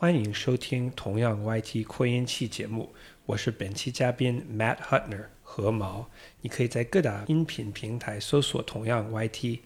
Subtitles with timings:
[0.00, 2.90] 欢迎收听同样 YT 扩音器节目，
[3.26, 6.08] 我是本期嘉宾 Matt Hutner 何毛。
[6.40, 9.58] 你可以在各大音频平台搜索“同样 YT”，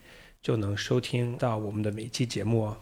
[0.42, 2.76] 就能收听到我们的每期节目哦。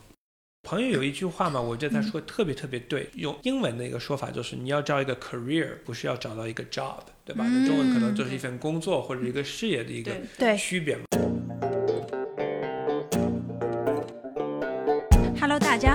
[0.62, 7.44] 朋友有一句话嘛，我觉得他说得特别特别对，用英文的一个说法就是你要找一个 career，不是要找到一个 job，对吧？
[7.46, 11.02] 那中文可能就是一份工作或者一个事业的一个区别嘛。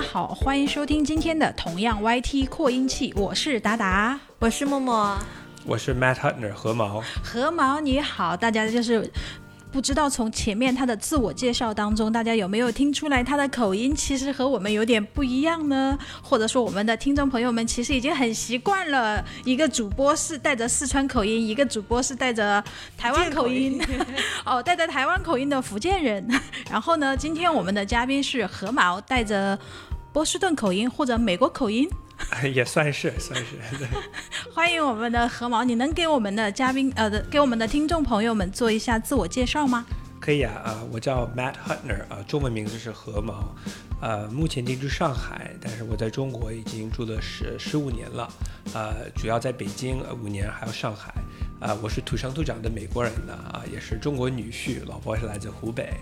[0.10, 5.18] 好，欢迎收听今天的同样 YT 扩音器，我是达达，我是默默，
[5.66, 7.04] 我是 Matt Hutner 何毛。
[7.22, 9.12] 何毛你好，大家就是。
[9.70, 15.96] 不知道从前面他的自我介绍当中，大家有没有听出来他的口音其实和我们有点不一样呢？
[16.24, 22.64] 或者说我们的听众朋友们其实已经很习惯了，一个主播是带着四川口音，一个主播是带着
[22.98, 23.80] 台湾口音，
[24.46, 26.26] 哦，带着台湾口音的福建人。
[26.72, 29.60] 然后呢，今天我们的嘉宾是何毛，带着
[30.18, 31.88] 波士顿口音或者美国口音。
[32.52, 33.88] 也算是算是，
[34.52, 39.86] 欢迎我们的何毛，你能给我们的嘉宾呃，给我们的听众朋友们做一下自我介绍吗？
[40.20, 43.56] 可以啊啊，我叫 Matt Hutner 啊，中文名字是何毛，
[44.02, 48.28] 呃，目前定居上海，但是我在中国已经住了十十五年了，
[48.74, 51.14] 呃，主要在北京呃五年，还有上海，
[51.60, 55.94] 啊、我是土生土长的美国人呢啊，也是中国女婿，老婆是来自湖北。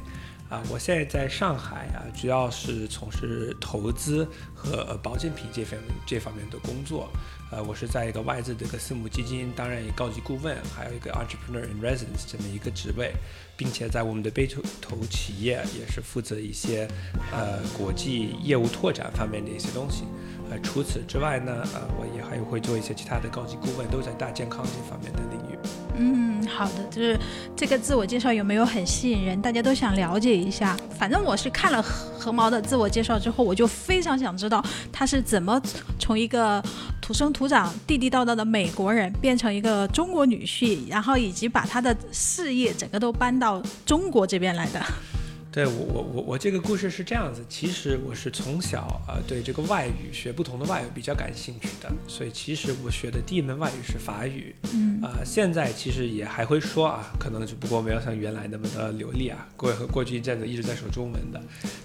[0.48, 7.10] 啊，我现在在上海啊，主要是从事投资和保健品这方这方面的工作。
[7.52, 13.14] 呃，我是在一个外资的一个私募基金担任高级顾问，还有一个 entrepreneur in residence 这么一个职位，
[13.56, 16.88] 并且在我们的被投投企业也是负责一些
[17.32, 20.06] 呃国际业务拓展方面的一些东西。
[20.50, 25.45] 呃，除此之外呢，呃，我也还会做一些其他的高级顾问，都在大健康这方面的领域。
[25.98, 27.18] 嗯，好的，就是
[27.56, 29.42] 这个自我介绍有没有很吸引人？
[29.42, 30.76] 大家都想了解一下。
[30.98, 35.62] 反正我是看了何何毛的自我介绍之后，我就非常想知道他是怎么
[36.00, 36.62] 从一个
[37.00, 44.84] 土生土长、地地道道的美国人变成一个中国女婿，然后以及把他的事业整个都搬到中国这边来的。
[45.56, 59.48] 对我我我我这个故事是这样子，其实我是从小啊、呃、对这个外语学不同的外语比较感兴趣的，所以其实我学的第一门外语是法语，嗯啊、现在其实也还会说啊，可能只不过没有像原来那么的流利啊。
[59.56, 61.42] 过过去一阵子一直在说中文的，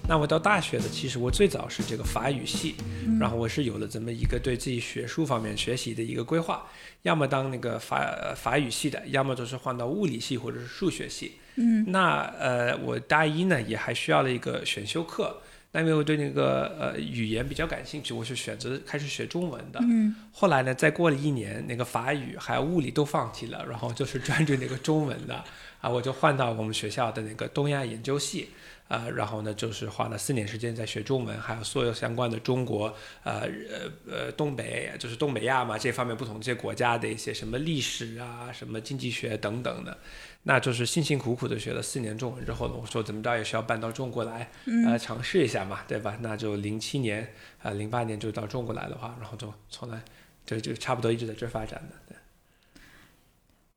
[0.09, 2.75] 那我到大学的，其实我最早是这个法语系，
[3.20, 6.66] 然后我是有了这么一个对自己学术方面学习的一个规划，
[7.03, 11.34] 要么当那个法呃法语系的，要么就是换到物理系或者是数学系。
[11.60, 19.78] 嗯，那呃，我大一呢也还需要了一个选修课，那因为我对那个呃语言比较感兴趣，我是选择开始学中文的。
[19.82, 25.44] 嗯，后来呢，再过了一年，那个法语还有物理都放弃了，然后就是专注那个中文的
[25.81, 28.48] 啊，我就换到我们学校的那个东亚研究系。
[28.91, 32.93] 啊、然后呢，就是花了四年时间在学中文，还有所有相关的中国，
[33.23, 39.97] 呃呃呃东北，就是东北亚嘛这方面不同这些国家的一些什么历史啊、什么经济学等等的，
[40.43, 44.51] 那就是辛辛苦苦的学了四年中文之后呢，我说怎么着也是要搬到中国来，
[44.84, 46.19] 呃尝试一下嘛，对吧？
[46.21, 50.03] 那就零七年啊零八年就到中国来的话，然后就从来
[50.45, 52.17] 就就差不多一直在这儿发展的，对。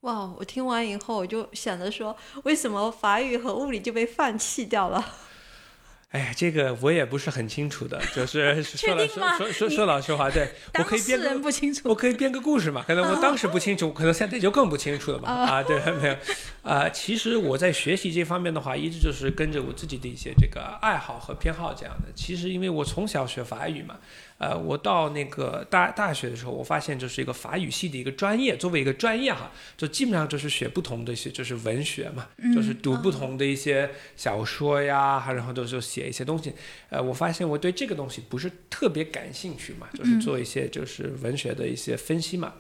[0.04, 0.30] 哇！
[0.38, 5.04] 我听完以后，我就想着说，为什么法语和物理就被放弃掉了？
[6.12, 11.90] 哎呀，这个我也不是很清楚的，就是说 了说说说说老实话，对我可以编不清楚。
[11.90, 12.84] 我可以编个故事嘛？
[12.86, 15.32] 可能我当时不清楚， 可能现在就更不清楚了嘛。
[15.32, 16.16] 哦啊，对，没有。
[16.62, 22.10] 啊，其实我在学习这方面的话，一直就是跟着我自己的一些这个爱好和偏好这样的。
[22.14, 23.96] 其实因为我从小学法语嘛，
[24.44, 36.52] 呃，我到那个大大学的时候，我发现就是一个法语系的一个专业，作为一个专业哈，就基本上就是学不同的一些就是文学嘛，就是读不同的一些小说呀，然后就是写一些东西。
[36.90, 42.54] 呃，我发现我对这个东西不是特别感兴趣嘛，就是做一些就是文学的一些分析嘛。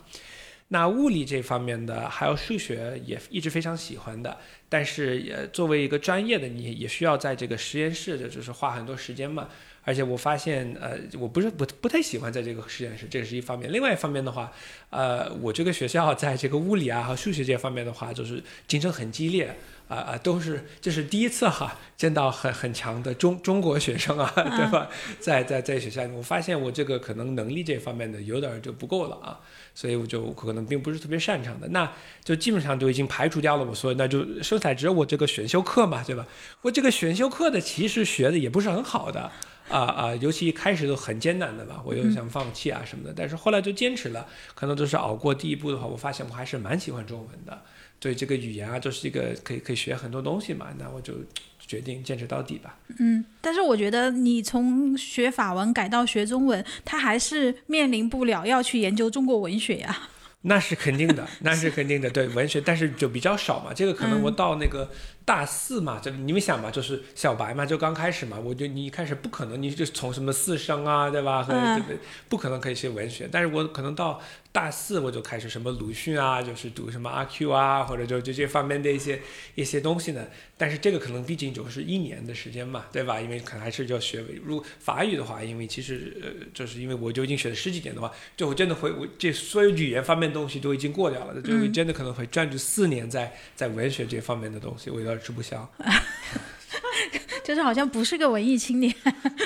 [0.69, 4.37] 那物理这方面的，还有数学也一直非常喜欢的，
[4.69, 9.49] 但是也作为一个专业的，你也需要在这个实验室的，就是花很多时间嘛。
[9.83, 13.71] 而且我发现，呃，我不是不不太喜欢在这个实验室，这个是一方面。
[13.71, 14.51] 另外一方面的话，
[14.89, 19.55] 呃，我这个学校在这个物理啊和数学这方面的话，就是竞争很激烈。
[19.89, 24.89] 啊啊，都是这是第一次哈见到很很强的中中国学生啊， 对吧？
[25.19, 29.37] 在在在学校，我发现我这个可能能力这方面的有点儿就不够了啊，
[29.75, 31.91] 所以我就可能并不是特别擅长的，那
[32.23, 33.65] 就基本上就已经排除掉了。
[33.65, 36.25] 我说那就剩下只有我这个选修课嘛，对吧？
[36.61, 39.29] 我这个选修课的其实学的也不是很好的。
[39.69, 47.61] 啊啊，尤其一开始都很艰难的吧，我又想放弃啊什么的，但是后来就坚持了，可能就是熬过第一步的话，我发现我还是蛮喜欢中文的。
[47.99, 51.13] 对这个语言啊，就是一个可以可以学很多东西嘛，那我就
[51.57, 52.77] 决定坚持到底吧。
[52.99, 60.09] 嗯，但是我觉得你从学法文改到学中文，他还是面临不了要去研究中国文学呀。
[60.41, 63.73] 那是肯定的，那是肯定的，对文学，但是就比较少嘛。
[63.73, 64.91] 这个可能我到那个
[65.25, 71.41] 大四嘛，就你们想嘛，就是小白嘛，就刚开始嘛，我就你一开始不可能，你就从什么四声啊，对吧？
[71.41, 73.29] 和嗯对对，不可能可以学文学。
[73.31, 74.21] 但是我可能到
[74.51, 79.21] 大四我就开始什么鲁迅啊，就是读什么阿 Q 啊，或者就就这方面的一些
[79.55, 80.25] 一些东西呢。
[80.55, 83.19] 但是这个可能毕竟就是一年的时间嘛，对吧？
[83.19, 84.23] 因为可能还是要学。
[84.45, 95.69] 如果法语的话，因为其实呃，就是因为我就已经学了十几年的话，就我真的会我这所有语言方面的东西都已经过掉了，就真的可能会专注四年在在文学这方面的东西，我有点吃不消。
[97.43, 98.93] 就是好像不是个文艺青年，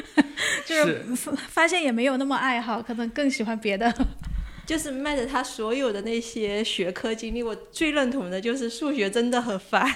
[0.65, 3.93] 就是是发发现也没有那么爱好，可能更喜欢别的。
[4.65, 9.89] 就是卖着他所有的那些学科经历，我最认同的就是数学真的很烦。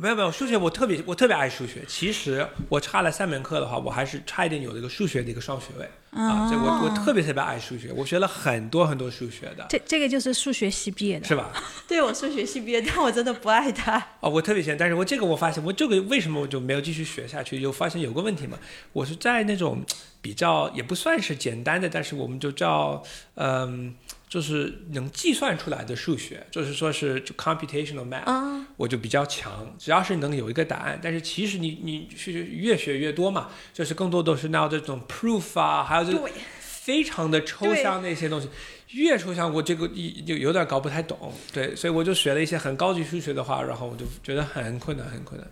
[0.00, 1.82] 没有没有，数学我特别我特别爱数学。
[1.88, 6.48] 其实我差了三门课的话，我还是差一点有这个数学的一个双学位啊。
[6.48, 11.52] 这我我特别特别爱数学，我学了很多很多数学的，这这个就是数学系毕业的，是吧？
[11.88, 13.98] 对我数学系毕业，但我真的不爱它。
[14.20, 17.60] 哦，我特别喜欢，但是我这个我发现，我这个为什么我就没有继续学下去？
[17.60, 18.56] 就发现有个问题嘛，
[18.92, 19.84] 我是在那种
[20.22, 23.02] 比较也不算是简单的，但是我们就叫
[23.34, 23.96] 嗯，
[24.28, 31.00] 就是能计算出来的数学，就是说是就 computational math，、啊，我就比较强，只要是能有一个答案。
[31.02, 36.28] 但是其实你你是越学越多嘛，就是更多都是那这种 proof 啊，还有这种，
[36.60, 38.48] 非常的抽象那些东西，
[38.90, 45.48] 越抽象我这个一就有点搞不太懂，对，所以我就学了一些很高级数学的话，然后我就觉得很困难，很困难。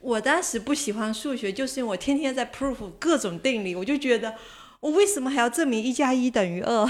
[0.00, 4.34] 我当时不喜欢数学，就是因为我天天在 proof 各种定理，我就觉得
[4.80, 6.88] 我为什么还要证明一加一等于二？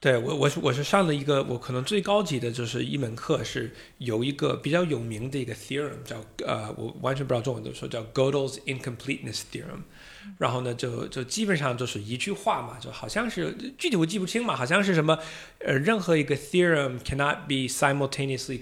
[0.00, 9.82] 对我，我是我是上了一个我可能最高级的就是一门课，是有一个比较有名的一个 theorem 叫呃，我完全不知道中文怎么说，叫 Gödel's incompleteness theorem。
[10.38, 15.18] 然后呢，就就基本上就是一句话嘛，就好像是具体我记不清嘛，好像是什么
[15.58, 18.60] 呃，任何一个 theorem cannot be simultaneously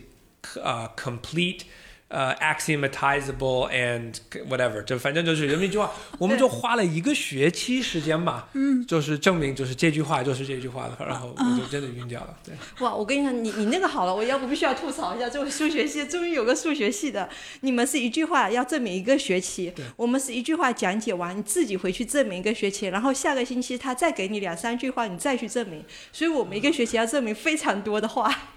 [0.62, 1.64] 呃 complete。
[2.08, 4.14] 呃、axiomatizable and
[4.48, 12.54] whatever，就反正就是人民一句话，我们就花了一个学期时间吧，嗯，就是证明就是这句话就是这句话的，然后我就真的晕掉了，对。
[12.78, 17.28] 哇，我跟你讲，你你那个好了，我要不必须要吐槽一下，这个数学系终于有个数学系的，
[17.62, 28.52] 你们是一句话要证明一个学期，我们是一句话讲解完，你自己回去证明一个学期，然后下个星期他再给你两三句话，你再去证明，所以我们一个学期要证明非常多的话。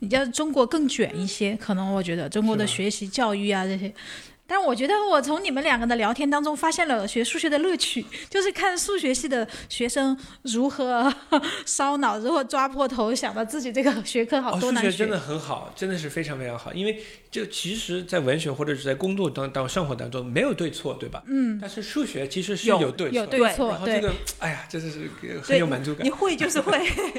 [0.00, 3.92] 你叫中国更卷一些，可能我觉得中国的学习教育啊这些。
[4.52, 11.10] 但我觉得我从你们两个的聊天当中发现了学数学的乐趣， 就是看数学系的学生如何
[11.64, 14.90] 烧脑，如何抓破头，想到自己这个学科好哦，多难学。
[14.90, 17.00] 数学真的很好，真的是非常非常好，因为
[17.30, 21.22] 就其实，在文学或者是在工作当当生活当中没有对错，对吧？
[21.26, 21.58] 嗯。
[21.58, 26.10] 但是数学其实是有有对错，有对错对然后这个，哎呀，真的是呃很有满足感你。
[26.10, 26.78] 会就是会，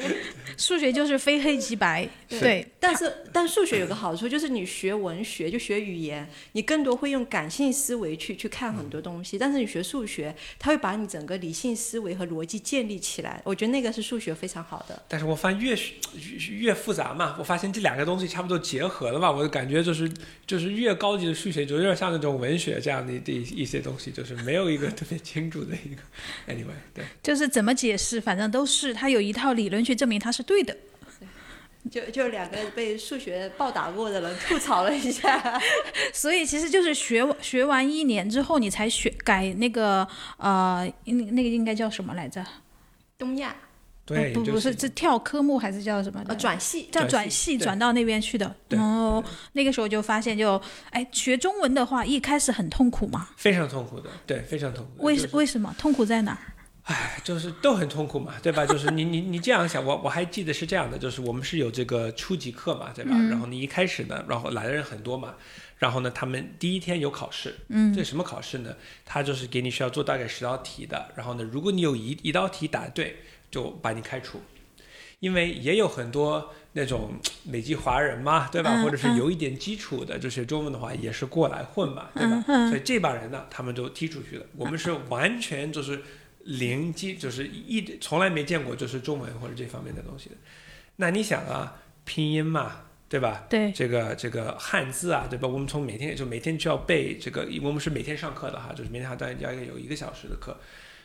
[0.56, 9.38] 数学就是非黑即白，是对，但是但数学有个好处，就是你学文学就学语言，你更多会用感性思维去去看很多东西。
[9.38, 13.42] 但是你学数学，它会把你整个理性思维和逻辑建立起来。
[13.44, 15.02] 我觉得那个是数学非常好的。
[15.08, 20.12] 但是我发现越越越复杂嘛，我发现这两个东西差不多结合了嘛，我就感觉就是
[20.46, 26.02] 就是越高级的数学就有点像那种文学这样的的一一些东西，就是没有一个特别清楚的一个。
[26.48, 30.76] Anyway，对，就是怎么解释，反正都是它有一套理论去证明它是对的。
[31.92, 35.62] 就就两个被数学暴打过的人吐槽了一下，
[36.14, 42.44] 所以其实就是学学完一年之后，你才学改那个呃，那那个应该叫什么来着？
[43.18, 43.56] 东亚
[44.06, 46.22] 对，不不是这跳科目还是叫什么？
[46.28, 48.54] 呃转系叫转转系转到那边去的。
[48.68, 49.24] 对然后
[49.54, 53.30] 那个时候就发现就，哎，学中文的话一开始很痛苦嘛。
[53.38, 55.04] 非常痛苦的，对，非常痛苦。
[55.06, 56.53] 为就是为什么痛苦在哪儿？
[56.84, 58.66] 唉，就是都很痛苦嘛， 对吧？
[58.66, 63.12] 就是你你你这样想，我我还记得是这样的，就是我们是有这个初级课嘛，对吧？
[63.30, 65.36] 然后你一开始呢，然后来的人很多嘛，
[65.78, 68.76] 然后呢，他们第一天有考试，嗯，这什么考试呢？
[69.06, 73.18] 他就是给你需要做大概十道题的，然后呢，如果你有一一道题答对，
[73.50, 74.42] 就把你开除，
[75.20, 77.14] 因为也有很多那种
[77.48, 78.72] 美籍华人嘛，对吧？
[78.74, 82.44] 嗯或者是有一点基础的，就是中文的话，也是过来混嘛，对吧？
[82.68, 84.46] 所以这帮人呢，他们都踢出去了。
[84.58, 86.02] 我们是完全就是
[86.44, 90.36] 零基，就是一从来没见过就是中文或者这方面的东西的。
[90.98, 93.46] 那你想啊，拼音嘛，对吧？
[93.50, 95.48] 对，这个这个汉字啊，对吧？
[95.48, 100.58] 我们从每天就每天就要背这个，我们是每天上课的哈，就是每天还大概要有一个小时的课，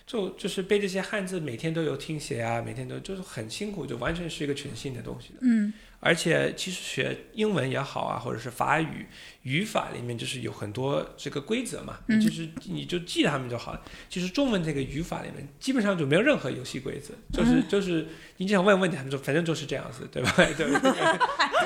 [0.07, 5.38] 就就是背这些汉字，每天都有听写啊，每天都就是很辛苦，就完全是一个全新的东西的。
[5.42, 9.07] 嗯，而且其实学英文也好啊，或者是法语
[9.42, 13.80] 语法里面就是有很多这个规则嘛，你就是你就记他们就好了。
[14.11, 18.07] 其实中文这个语法里面基本上就没有任何游戏规则，就是就是
[18.38, 20.33] 你只想问问题，他们就反正就是这样子，对吧？
[20.57, 20.66] 对，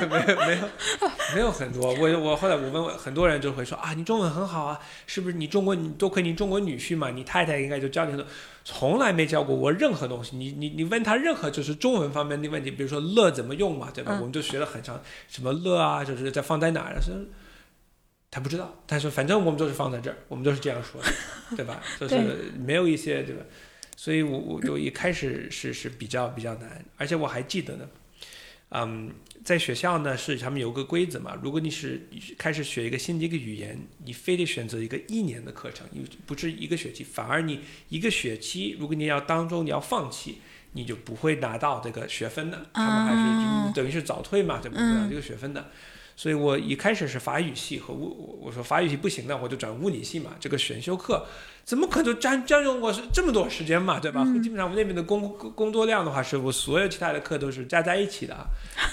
[0.06, 0.68] 没有没有
[1.34, 1.92] 没有很多。
[1.94, 7.10] 我我后来我问问很多人就会说啊，你中文很好啊，是不是你中国你多亏你中国女婿嘛？
[7.10, 8.26] 你太太应该就教你很多。
[8.64, 14.16] 从来没教过我任何东西，你你你问他任何就是中文方面的问题，比如说乐怎么用嘛，对吧？
[14.20, 17.10] 我们就学了很长，什么乐啊，就是在放在哪儿，是，
[18.32, 21.08] 他不知道，他说反正我们都是放在这儿，我们都是这样说的，
[21.54, 21.80] 对吧？
[22.00, 23.44] 就是没有一些对吧？
[23.96, 27.88] 所以我我就一开始是是比较比较难，而且我还记得呢，
[28.70, 29.12] 嗯。
[29.44, 31.36] 在学校呢，是他们有个规则嘛。
[31.42, 32.00] 如果你是
[32.38, 37.58] 开始学一个新的一个语言，你非得选择一个一年的课程，你不是一个学期，反而你
[37.88, 40.38] 一个学期，如果你要当中你要放弃，
[40.74, 42.66] 你就不会拿到这个学分的。
[42.72, 45.68] 他们还是等于是早退嘛，就不拿这个学分的。
[46.14, 50.32] 所以我一开始是法语系和物，我说法语系不行的，我就转物理系嘛。
[50.38, 51.26] 这个选修课
[51.64, 54.24] 怎么可能占占用我是这么多时间嘛，对吧？
[54.42, 58.36] 基本上我们那边的工工作量的话，是我所有其他的课都是加在一起的，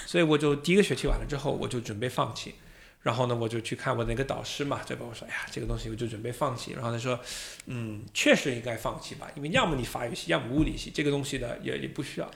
[0.06, 2.54] 所以我就第一个学期完了之后，我就准备放弃。
[3.02, 5.06] 然后呢，我就去看我那个导师嘛，对吧？
[5.08, 6.72] 我说，哎呀，这个东西我就准备放弃。
[6.72, 7.18] 然后他说，
[7.66, 12.30] 嗯，确实应该放弃吧，因为要么你法语系，要么物理系，这个东西的也也不需要。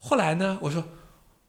[0.00, 0.84] 后来呢，我说。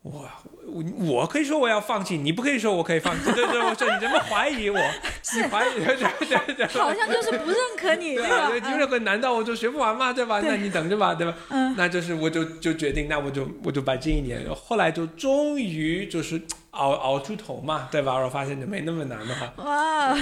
[0.01, 0.25] 我
[0.65, 3.31] 我我可以说我要放弃，你不可以说我可以放弃。
[3.33, 4.77] 对对，我说你这么怀疑我？
[5.35, 8.49] 你怀疑对对对，好像就是不认可你，对吧？
[8.59, 10.13] 就认可，难道我就学不完吗？
[10.13, 10.39] 对吧？
[10.41, 11.35] 那你等着吧，对吧？
[11.49, 16.41] 嗯，那就是我就就决定，那我就我就把这一年，后来就终于就是。
[16.71, 18.13] 熬熬出头嘛，对吧？
[18.15, 19.53] 我发现就没那么难的话。
[19.57, 20.15] 哇，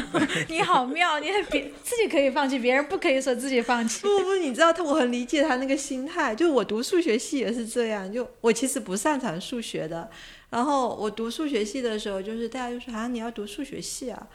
[0.47, 1.19] 你好妙！
[1.19, 4.01] 你别自己可以放弃，别人不可以说自己放弃。
[4.03, 6.33] 不不，你知道他，我很理解他那个心态。
[6.33, 10.09] 就我读数学系也是这样，就我其实不擅长数学的。
[10.49, 14.27] 然后我读数学系的时候，就是大家就说啊，你要读数学系啊。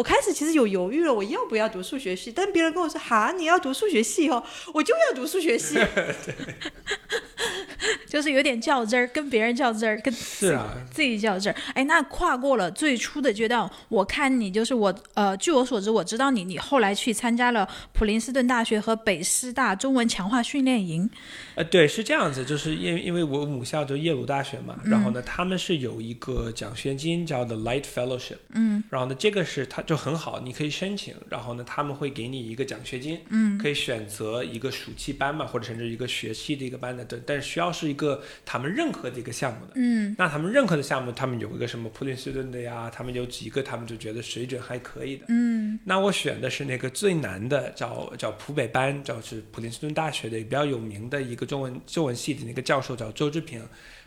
[0.00, 2.32] 我开始其实有犹豫了，我要不要读数学系？
[2.34, 4.42] 但别人跟我说哈，你要读数学系哦，
[4.72, 5.78] 我就要读数学系。
[8.08, 11.56] 就是有点较真儿，跟别人较真儿，跟是啊自己较真儿。
[11.74, 21.10] 哎，那跨过了最初的阶段，我看你就是我呃，据我所知，我知道你，你后来去参加了普林斯顿大学和北师大中文强化训练营。
[21.60, 53.60] 呃，对，是这样子，就是因因为我母校就耶鲁大学嘛，然后呢，他们是有一个奖学金叫 The Light Fellowship，嗯，然后呢，这个是他就很好，你可以申请，然后呢，他们会给你一个奖学金，嗯，可以选择一个暑期班嘛，或者甚至一个学期的一个班的，但但是需要是一个他们任何的一个项目的，嗯，那他们任何的项目，他们有一个什么普林斯顿的呀，他们有几个，他们就觉得水准还可以的，嗯，那我选的是那个最难的，叫叫普北班，叫是普林斯顿大学的比较有名的一个中文中文系的那个教授叫周志平，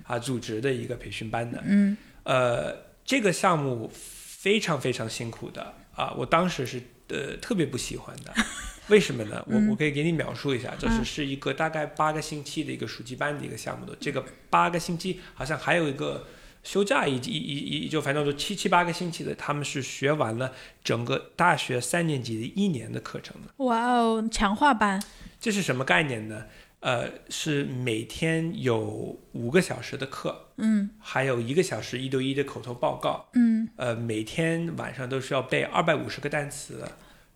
[0.07, 2.73] 啊，组织的一个培训班的，嗯，呃，
[3.03, 8.33] 这个项目非常非常辛苦的啊，我当时是呃特别不喜欢的。
[8.87, 9.45] 为什么呢？
[9.49, 13.95] 我我可以给你描述一下，就是是一个大概八个星期的一个暑期班的一个项目的。
[13.99, 16.27] 这个八个星期好像还有一个
[16.63, 23.65] 休假，一一一一就反正就七七八个星期的，他们是学完了整个大学三年级的一年的课程的。
[23.65, 25.01] 哇哦，强化班！
[25.39, 26.45] 这是什么概念呢？
[26.83, 36.83] 呃，是每天有五个小时的课，嗯，还有一个小时一对一的口头报告，嗯，呃，每天晚上都是要背二百五十个单词。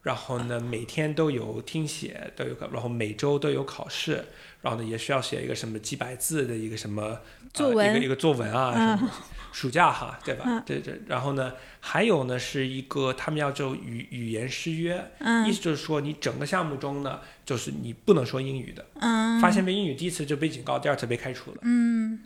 [0.04, 4.24] 然后呢，每天都有听写，都有然后每周都有考试，
[4.62, 7.20] 然后呢，也需要写一个什么几百字的一个什么
[7.54, 9.12] 作文，一个一个作文啊，什么
[9.52, 10.64] 暑假哈，对吧？
[10.66, 11.02] 对对。
[11.08, 15.12] 然后呢，还有呢，是一个他们要就语语言失约，
[15.48, 22.20] 意思就是说，你整个项目中呢，就是你不能说英语的，嗯，发现被英语第一次就被警告，第二次被开除了，嗯。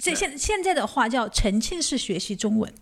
[0.00, 2.72] 这现现在的话叫沉浸式学习中文，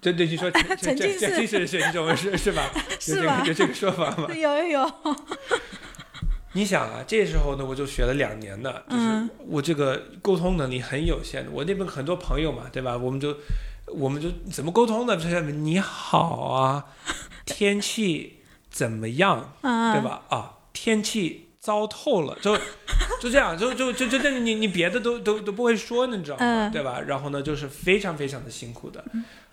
[0.00, 2.70] 对对，你说 沉浸式学习中文是是吧？
[3.00, 3.42] 是吧？
[3.46, 4.28] 有这个说法吗？
[4.34, 4.92] 有 有有。
[6.56, 11.50] 你想啊，这时候呢，我就学了两年的，就是我这个沟通能力很有限的。
[11.52, 12.96] 我那边很多朋友嘛，对吧？
[12.96, 13.36] 我们就
[13.88, 15.14] 我们就怎么沟通呢？
[15.18, 16.86] 就是你好啊，
[17.44, 18.38] 天气
[18.70, 19.52] 怎么样？
[19.60, 20.22] 对吧？
[20.30, 21.42] 啊，天气。
[21.58, 22.56] 糟透了，就
[23.20, 26.70] 就这样，就就就就这，你你别的都都都不会说，你知道吗？
[26.72, 27.00] 对吧？
[27.08, 29.04] 然后呢，就是非常非常的辛苦的，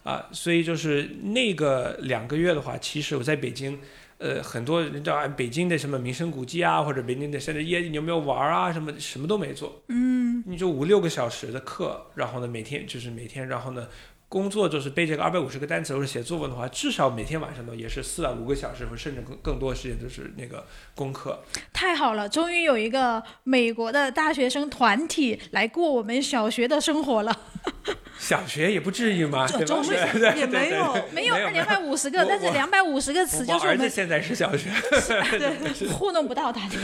[0.03, 3.79] 啊，所以就是那个两个月的话，其实我在北京，
[4.17, 8.71] 呃，很多人知道北京的什么名胜古迹啊，或者北京的甚至夜你有没有玩啊？
[8.71, 13.87] 什么什么都没做，嗯，你就五六个小时的课，然后呢，每天就是每天，然后呢。
[14.33, 21.43] 工作就是背这个二百五十个单词，或者写作文的话，至少每天晚上都也是四到五个小时，或甚至更更多的时间都是那个功课。
[21.71, 27.31] 太好了，终于有一个美国的大学生团体来过我们小学的生活了。
[28.19, 29.65] 小学也不至于嘛，对吧？
[29.65, 34.69] 中学对对对也没有没有没有两百五十个，但是我两百五十个词就是我们儿子现在是小学，
[35.37, 36.75] 对糊弄不到他的。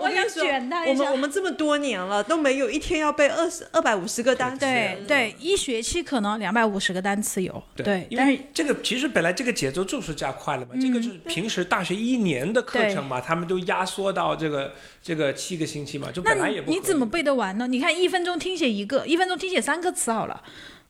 [0.00, 1.16] 我想卷他一下我们我。
[1.16, 4.60] 们这么多年了都没有一天要背二十二百五十个单词。
[4.60, 17.66] 对对，一学期可能两百五十个单词有，对，因但是为这个其实本来这个节奏就是加快了嘛，这个就是平时大学一年的课程嘛，他们都压缩到这个这个七个星期嘛，就本来也不你你怎么背得完呢？
[17.66, 20.42] 你看一分钟听写一个，一分钟听写三个词好了，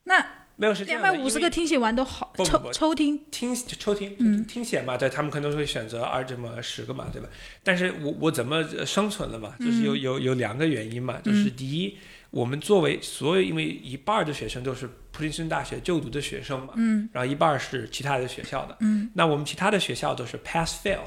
[0.04, 0.26] 那
[0.58, 7.28] 没有是这两百五十个听写完都好抽抽听，听抽听嗯听写嘛，对他们可能会选择二这么十个嘛，对吧？
[7.62, 9.54] 但是我我怎么呃生存了嘛？
[9.60, 11.98] 就是嗯有有有两个原因嘛，就是第一，
[12.36, 17.08] 我们作为所有因为一半的学生都是普林斯顿大学就读的学生嘛，嗯。
[17.10, 21.00] 然后一半是其他的学校的，嗯，那我们其他的学校都是 pass fail，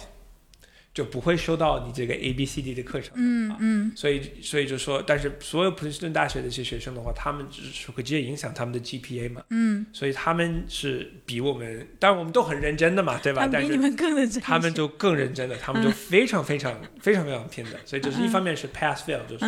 [0.92, 3.60] 就不会收到你这个 A B C D 的课程，啊嗯。
[3.60, 13.48] 嗯所以所以就说，但是所有普林斯顿大学的这些学生的话，他们只是会直接影响他们的 GPA 嘛，嗯，所以他们是比我们，当然我们都很认真的嘛，对吧？
[13.52, 14.42] 但是他们比你们更认真。
[14.42, 19.46] 他们就更认真的，他们就非常非常非常非常拼的，所以就是一方面是 pass fail 就是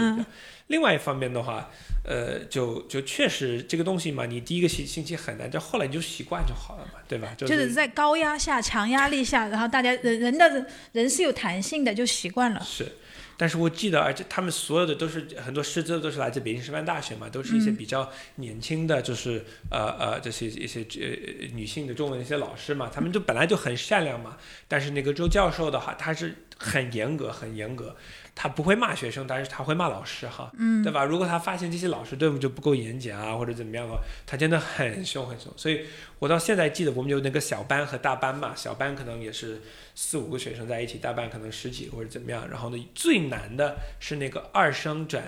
[0.72, 1.70] 另外一方面的话，
[2.04, 7.36] 呃，就就确实这个东西嘛，你第一个星星期很难，就后来你就习惯就好了嘛，对吧？
[7.38, 12.63] 就就是在高压下、强压力下，然后大家人人的人是有弹性的，就习惯了。
[12.63, 12.94] 是，
[13.38, 24.38] 但是我记得，而且他们所有的都是很多师资都是来自北京师范大学嘛，都是一些比较年轻的，就是、呃呃这些一些呃女性的中文一些老师嘛，他们就本来就很善良嘛，
[24.68, 27.96] 但是那个周教授的话，他是很严格，很严格。
[28.36, 31.04] 他不会骂学生，但是他会骂老师哈，嗯，对吧？
[31.04, 35.52] 如果他发现这些老师对我们就不够严谨啊，或者怎么样的话，他真的很凶很凶。
[35.56, 35.86] 所以
[36.20, 39.62] 我到现在记得我们有那个小班和大班嘛，小班可能也是
[39.96, 42.48] 四五个学生在一起，大班可能十几或者怎么样。
[42.50, 45.24] 然后呢，最难的是那个二声转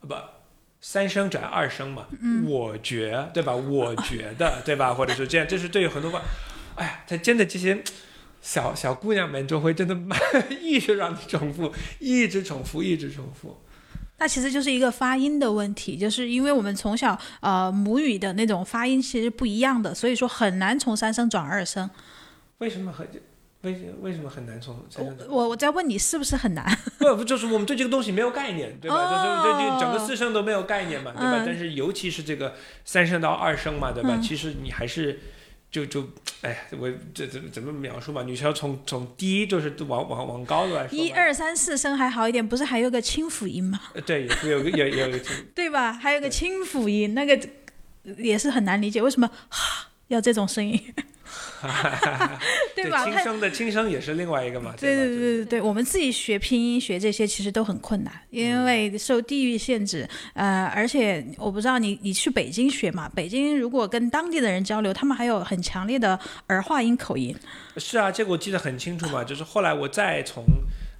[0.00, 0.14] 呃不。
[0.80, 2.06] 三声转二声嘛，
[2.46, 3.52] 我觉对吧？
[3.52, 4.94] 我觉得对吧？
[4.94, 6.22] 或者是这样，这是对于很多话，
[6.76, 7.82] 哎呀，他真的这些
[8.48, 9.94] 小小姑娘们就会真的
[10.62, 13.58] 一直让你重复，一直重复，一直重复。
[14.16, 21.90] 那其实就是一个发音的问题，就是因为我们从小呃母语的那种发音其实不一样的，所以说很难从三声转二声。
[22.56, 23.06] 为什么很
[23.60, 25.28] 为为什么很难从三声转？
[25.28, 26.66] 我我在问你是不是很难？
[26.98, 28.96] 不不，就是我们对这个东西没有概念，对吧？
[28.96, 31.40] 哦就是对这个整个四声都没有概念嘛，对吧？
[31.40, 32.54] 嗯但是尤其是这个
[32.86, 34.14] 三声到二声嘛，对吧？
[34.14, 35.20] 嗯其实你还是
[35.70, 36.08] 就就
[36.40, 38.22] 哎呀，我这怎么怎么描述吧？
[38.22, 43.80] 你是要从从低就是往往往高的来说，一二三四声还好一点，不是还有个清辅音吗？
[43.94, 45.20] 呃对，有个也也有个
[45.54, 45.92] 对吧？
[45.92, 47.38] 还有个清辅音，那个
[48.16, 50.80] 也是很难理解，为什么哈 要这种声音？
[52.74, 53.04] 对吧？
[53.04, 55.02] 它轻声的轻声也是另外一个嘛，对吧？
[55.04, 60.08] 对对对对，我们自己学拼音学这些其实都很困难，因为受地域限制。
[60.34, 67.34] 呃，而且我不知道你你去北京学嘛，北京如果跟当地的人交流，他们还有很强烈的儿化音口音。
[67.76, 70.44] 是啊，这个我记得很清楚嘛，就是后来我再从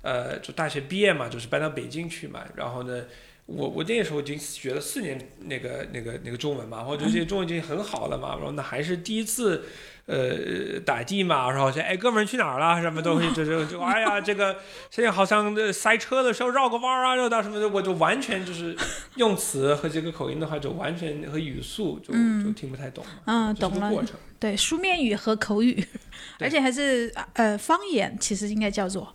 [0.02, 3.04] 呃就大学毕业嘛，就是搬到北京去嘛，然后呢。
[3.50, 9.64] 我我那个时候已经学了四年那个那个那个中文嘛，我觉得这些中文已经很好了嘛，然后那还是第一次，
[10.08, 14.56] 呃打的嘛，然后说哎哥们儿去哪儿了什么东西， 就就就哎呀这个
[14.90, 18.74] 现在好像呃塞车的时候绕个弯儿啊绕到什么的，我就完全就是
[19.16, 23.90] 用词和这个口音的话，就完全和语速就、就听不太懂嘛，嗯，懂了。
[23.90, 24.16] 过程。
[24.40, 25.84] 对，书面语和口语，
[26.40, 29.14] 而且还是呃方言，其实应该叫做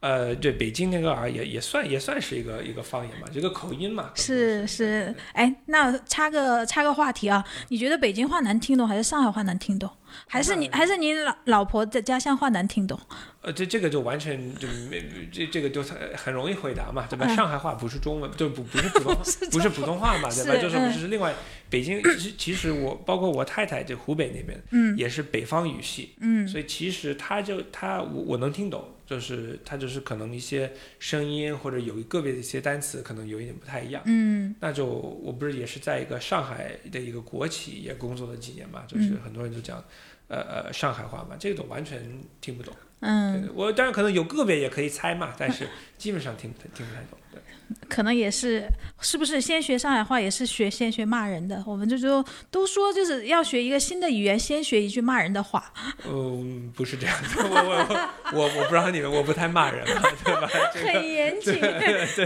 [0.00, 4.10] 呃，对，北京那个啊也也算也算是一个一个方言嘛，这个口音嘛。
[4.14, 5.14] 是是。
[5.32, 9.90] 哎，那插个插个话题啊，你觉得北京话难听懂还是上海话难听懂？
[10.26, 12.98] 还是你还是你老老婆的家乡话难听懂？
[13.42, 17.24] 呃，这这个就完全就没这这个就很很容易回答嘛，对吧？
[17.26, 20.56] 嗯上海话不是中文，就不不是普通话，不是普通 话嘛， 对吧？
[20.60, 21.34] 就是就是另外
[21.70, 34.02] 北京，其实其实我包括我太太就湖北那边，嗯也是北方语系，嗯所以其实他就他我我能听懂，就是他就是可能一些声音或者有一个别的一些单词可能有一点不太一样。
[34.04, 39.82] 嗯那就我不是也是在一个上海的一个国企也工作了几年嘛，就是很多人都讲，
[40.30, 42.00] 呃呃上海话嘛，这个都完全
[42.40, 42.74] 听不懂。
[43.00, 47.18] 嗯，我当然可能有个别也可以猜嘛，但是基本上听不太听不太懂。
[47.70, 48.68] 对，可能也是，
[49.00, 51.62] 是不是先学上海话也是学先学骂人的？
[51.66, 55.72] 我们就说都说就是要学一个新的语言，先学一句骂人的话。
[56.06, 60.48] 嗯，不是这样的，我我 我我不知道你们，我不太骂人嘛， 对吧？
[60.74, 61.60] 这个很严谨，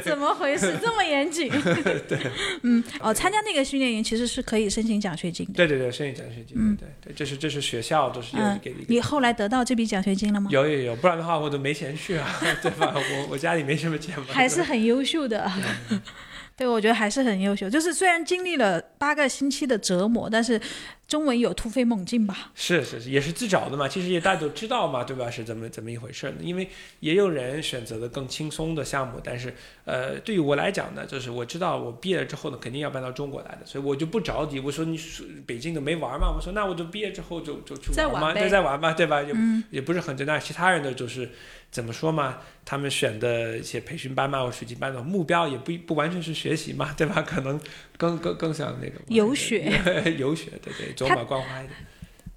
[0.02, 0.76] 怎么回事？
[0.80, 1.48] 这么严谨？
[2.08, 2.18] 对
[2.62, 5.52] 嗯，哦，参加那个训练营其实是可以申请奖学金的。
[5.54, 8.86] 对对对，申请奖学金，嗯对对，这是这是学校都是给的嗯。
[8.88, 10.48] 你后来得到这笔奖学金了吗？
[10.50, 12.92] 有有有，不然的话我都没钱去啊，对吧？
[12.94, 14.26] 我我家里没什么钱嘛。
[14.28, 15.33] 还是很优秀的。
[16.56, 17.68] 对，我觉得还是很优秀。
[17.68, 20.60] 就是虽然经历了八个星期的折磨，但是
[21.06, 22.50] 中文有突飞猛进吧？
[22.54, 23.86] 是是是，也是自找的嘛。
[23.86, 25.30] 其实也大家都知道嘛，对吧？
[25.30, 26.36] 是怎么怎么一回事呢？
[26.40, 26.68] 因为
[27.00, 34.58] 也有人选择了更轻松的项目，但是呃，对于我来讲呢，就是我知道我毕业了之后呢，肯定要搬到中国来的，所以我就不着急。
[34.58, 34.98] 我说你
[35.46, 36.32] 北京的没玩嘛？
[36.34, 39.22] 我说那我就毕业之后就就去玩嘛，再再玩嘛，对吧？
[39.22, 39.32] 也
[39.70, 41.30] 也不是很那其他人的就是
[41.70, 42.38] 怎么说嘛？
[42.64, 47.20] 他们选的一些培训班嘛，或暑期班的目标也不不完全是学习嘛，对吧？
[47.20, 47.60] 可能
[47.98, 49.70] 更更更像那个游学，
[50.16, 51.76] 游学， 对对，走马观花一点。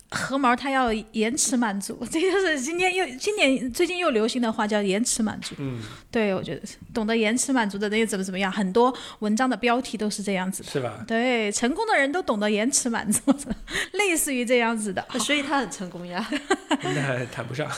[0.09, 5.53] 河毛他要延迟满足， 这就是今天又今年最近又流行的话叫延迟满足。
[5.57, 6.61] 嗯，对，我觉得
[6.93, 11.03] 懂得延迟满足的人又怎么怎么样，很多文章的标题都是这样子的，是吧？
[11.05, 13.19] 对，成功的人都懂得延迟满足，
[13.99, 16.25] 类似于这样子的，所以他很成功呀。
[16.81, 17.69] 那谈不上。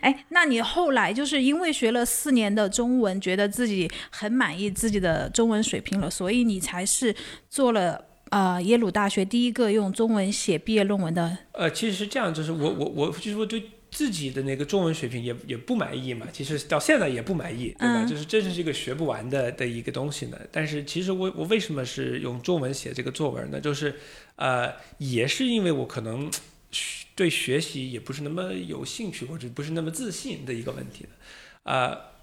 [0.00, 7.14] 哎，那你后来就是因为学了四年的中文，觉得自己很满意自己的中文水平了，所以你才是
[7.50, 8.05] 做了。
[8.30, 11.38] 呃，耶鲁大学第一个用中文写毕业论文的。
[11.52, 16.26] 呃，其实是这样，就是我我我就是我对自己的那个中文水平也也不满意嘛。
[16.32, 18.04] 其实到现在也不满意，对吧？
[18.04, 20.38] 就是这是一个学不完的的一个东西呢。
[20.50, 23.60] 但是其实我我为什么是用中文写这个作文呢？
[23.60, 23.94] 就是
[24.34, 26.30] 呃，也是因为我可能
[27.14, 31.10] 对学习也不是那么有兴趣，或者不是那么自信的一个问题的，
[31.62, 32.15] 呃。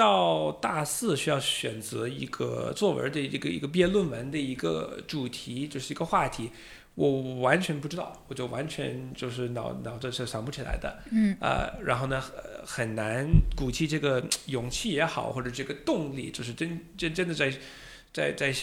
[0.00, 6.50] 到大四需要选择一个作文的一个一个毕业论文的一个主题，就是一个话题，
[6.94, 12.18] 我完全不知道，我就完全就是脑脑子是想不起来的，嗯，呃，然后呢，
[12.64, 17.52] 很难鼓起这个勇气也好，或者这个动力，就是真真真的在
[18.10, 18.54] 在在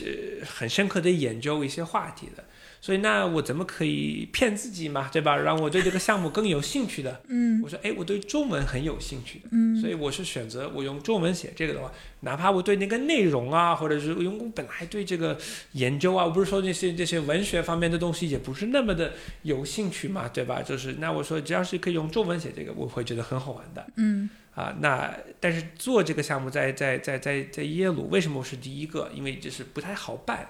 [0.44, 2.44] 很深刻的研究一些话题的。
[2.88, 5.36] 所以那我怎么可以骗自己嘛，对吧？
[5.36, 7.20] 让我对这个项目更有兴趣的。
[7.28, 9.50] 嗯，我说，哎，我对中文很有兴趣的。
[9.52, 15.38] 嗯，所以我是选择我用中文写这个的话，哪怕我对那个内容啊，或者是用我本来对这个
[15.74, 20.62] 研究啊，我不是说那些这些文学方面的东西也不是那么的有兴趣嘛，对吧？
[20.62, 23.86] 就是那我说，只要是可以用中文写这个，我会觉得很好玩的。
[23.98, 29.12] 嗯，啊，那但是做这个项目在在在在在耶鲁，为什么我是第一个？
[29.14, 30.48] 因为就是不太好办。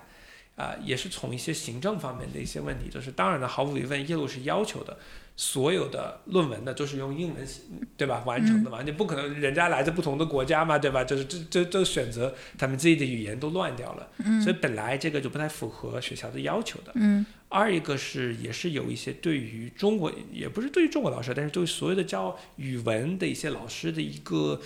[0.57, 4.97] 啊，也是从一些行政方面的一些问题，就是当然了，毫无疑问，耶鲁是要求的，
[5.35, 7.47] 所有的论文呢都是用英文，
[7.95, 8.23] 对吧？
[8.25, 11.03] 完成的嘛，你不可能人家来自不同的国家嘛，对吧？
[11.03, 14.09] 就是这这这选择他们自己的语言都乱掉了，
[14.43, 16.91] 所以本来这个就不太符合学校的要求的。
[16.95, 17.23] 嗯。
[17.49, 24.59] 二一个是也是有一些对于中国，也不是对于中国老师，但是对所有的教语文的一些老师的一个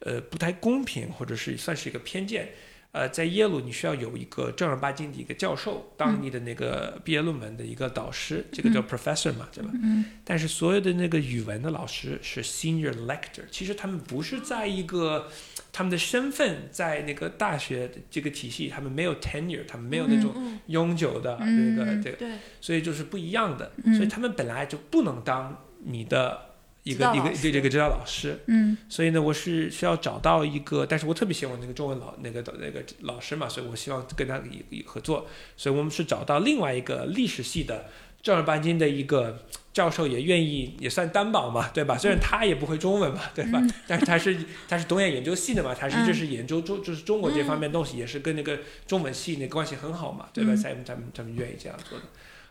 [0.00, 2.50] 呃不太公平，或者是算是一个偏见。
[2.90, 9.70] 呃，在耶鲁你需要有一个正儿八经的一个教授当你的那个毕业论文的一个导师，这个叫 professor 嘛，对吧？
[9.74, 10.04] 嗯。
[10.24, 15.28] 但是所有的那个语文的老师是 senior lecturer，其实他们不是在一个
[15.70, 22.26] 他们的身份在那个大学这个体系，他们没有 tenure，他们没有那种永久的那个这个，
[22.60, 26.47] 所以就是不一样的，所以他们本来就不能当你的。
[26.88, 37.86] 一个一个对这个指导老师，嗯，所以呢，我是需要找到一个，但是我特别喜欢那个中文老那个那个老师嘛，所以我希望跟他一合作，所以我们是找到另外一个历史系的
[38.22, 41.98] 正儿八经的一个教授，也愿意也算担保嘛，对吧？
[41.98, 43.62] 虽然他也不会中文嘛，对吧？
[43.86, 50.52] 但是他是他是东亚研究系的嘛，他是这是研究中就是中国这方面东西，也是跟那个中文系那关系很好嘛，对吧？
[50.56, 52.04] 他们他们他们愿意这样做的，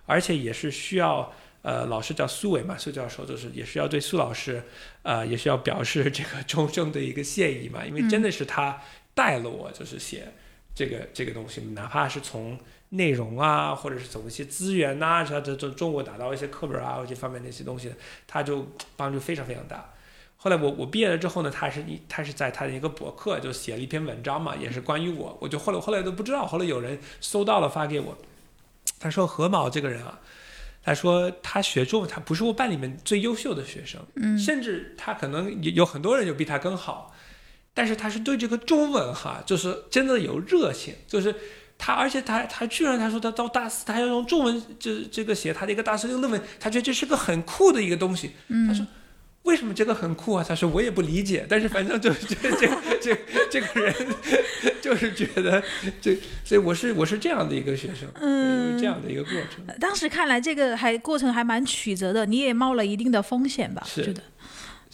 [0.06, 1.34] 而且也是需要。
[1.64, 4.64] 呃，老师叫苏伟嘛，苏教授就是也是要对苏老师，
[5.02, 8.82] 呃，也是要表示这个衷心的一个谢意嘛，因为真的是他
[9.14, 10.32] 带了我，就是写
[10.74, 12.58] 这个这个东西，哪怕是从
[12.90, 17.92] 内容啊，或者是从一些资源呐，他这这中国打到一些课本啊，这方面的一些东西，
[18.26, 18.66] 他就
[18.96, 19.94] 帮助非常非常大。
[20.38, 28.18] 后来我我毕业了之后呢，他是一他是在他的一个博客就写了一篇文章嘛，也是关于我，我就后来后来都不知道，后来有人搜到了发给我，
[29.00, 30.22] 他说何某这个人啊。
[30.88, 37.14] 他说他学中文，他不是我班里面最优秀的学生，嗯，甚至他可能有有很多人就比他更好，
[37.74, 41.36] 但是他是对这个中文哈，就是真的有热情，就是
[41.78, 48.32] 他，而且他他居然他说他到大四他要用中文这这个写他的一个大四的论文，他觉得这是个很酷的一个东西，
[48.66, 48.88] 他说。
[49.48, 50.46] 为什么这个很酷啊？
[50.48, 52.68] 他说我也不理解，但是反正就是这 这
[53.00, 53.18] 这
[53.50, 53.96] 这个人
[54.82, 55.64] 就是觉得
[56.02, 59.66] 这，所以我是我是这样的一个学生，嗯，这样的一个过程。
[59.80, 63.82] 当时看来这个还过程还蛮曲折的，你也冒了一定的风险吧？
[63.86, 64.22] 是的，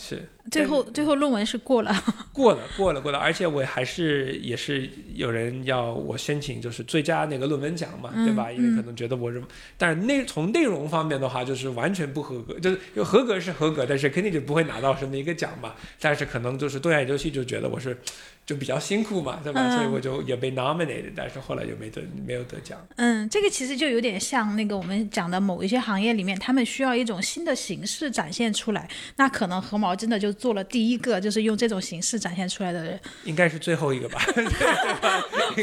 [0.09, 0.27] 是。
[0.51, 1.95] 最后最后论文是过了，
[2.33, 8.51] 过了，过了，过了，而且我还是也是有人要我申请，就是最佳那个论文奖嘛，对吧？
[8.51, 9.41] 因为可能觉得我是，
[9.77, 15.73] 但是内从内容方面的话，就是完全不合格，就是有合格是合格，但是肯定就不会拿到什么一个奖嘛。
[16.01, 17.97] 但是可能就是东亚研究系就觉得我是。
[18.45, 19.75] 就比较辛苦嘛，对吧？
[19.75, 22.77] 所以我就也被 nominated，但是后来就没得没有得奖。
[22.97, 28.89] 嗯，这个其实就有点像那个我们讲的某一些行业里面，他们需要一种新的形式展现出来。
[29.15, 32.99] 那可能何毛真的就做了第一个，就是用这种形式展现出来的人。
[33.23, 34.19] 应该是最后一个吧？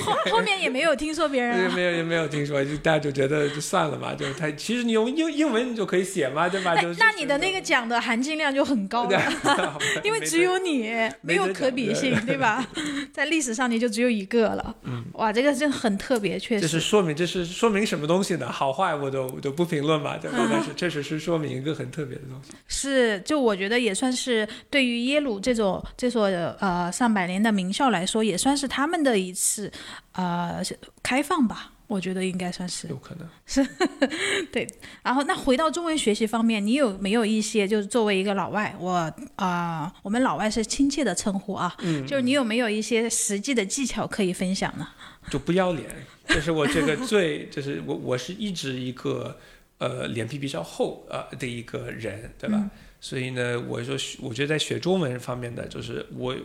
[0.02, 1.70] 后 后面也没有听说别人。
[1.74, 6.74] 没有也没有听说，就大家就觉得就算了嘛，就他其实你用英英文你就可以写嘛，对吧？
[6.80, 9.22] 就那你的那个奖的含金量就很高了，
[10.02, 10.90] 因为只有你
[11.20, 12.66] 没有可比性，对吧？
[13.12, 16.60] 在历史上你就只有一个了，嗯，哇，这个真的很特别，确实。
[16.62, 18.50] 这是说明，这是说明什么东西呢？
[18.50, 20.38] 好坏我都我都不评论吧，对吧？
[20.50, 22.52] 但是 确实是说明一个很特别的东西。
[22.68, 29.70] 是，就我觉得也算是对于耶鲁这种这所呃上百年的名校来说，也算是他们的一次
[30.12, 30.62] 呃
[31.02, 31.72] 开放吧。
[31.90, 33.66] 我觉得应该算是有可能是，
[34.52, 34.64] 对。
[35.02, 44.86] 然后那回到中文学习方面，你有没有一些就是作为一个老外，我啊，我们老外是亲切的称呼啊，嗯，就是你有没有一些实际的技巧可以分享呢？
[45.28, 45.84] 就不要脸，
[46.28, 49.36] 这是我这个最，就是我我是一直一个
[49.78, 52.70] 呃脸皮比较厚呃的一个人，对吧？
[53.00, 56.36] 所以呢，我说我觉得在学中文方面的，就是我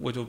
[0.00, 0.26] 我就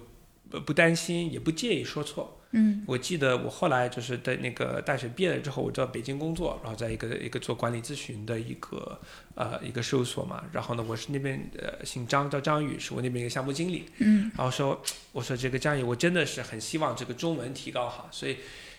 [0.66, 2.42] 不担心，也不介意说错。
[2.58, 8.98] 嗯，我记得我后来就是在那个大学毕业了之后，我到北京工作，然后在一个一个做管理咨询的一个
[9.36, 10.42] 呃一个事务所嘛。
[10.54, 13.86] 然后呢，我是那边呃姓张叫张宇，是我那边一个项目经理。
[13.98, 18.38] 嗯，然后说我说这个张宇，我真的是很希望这个中文提高哈，所以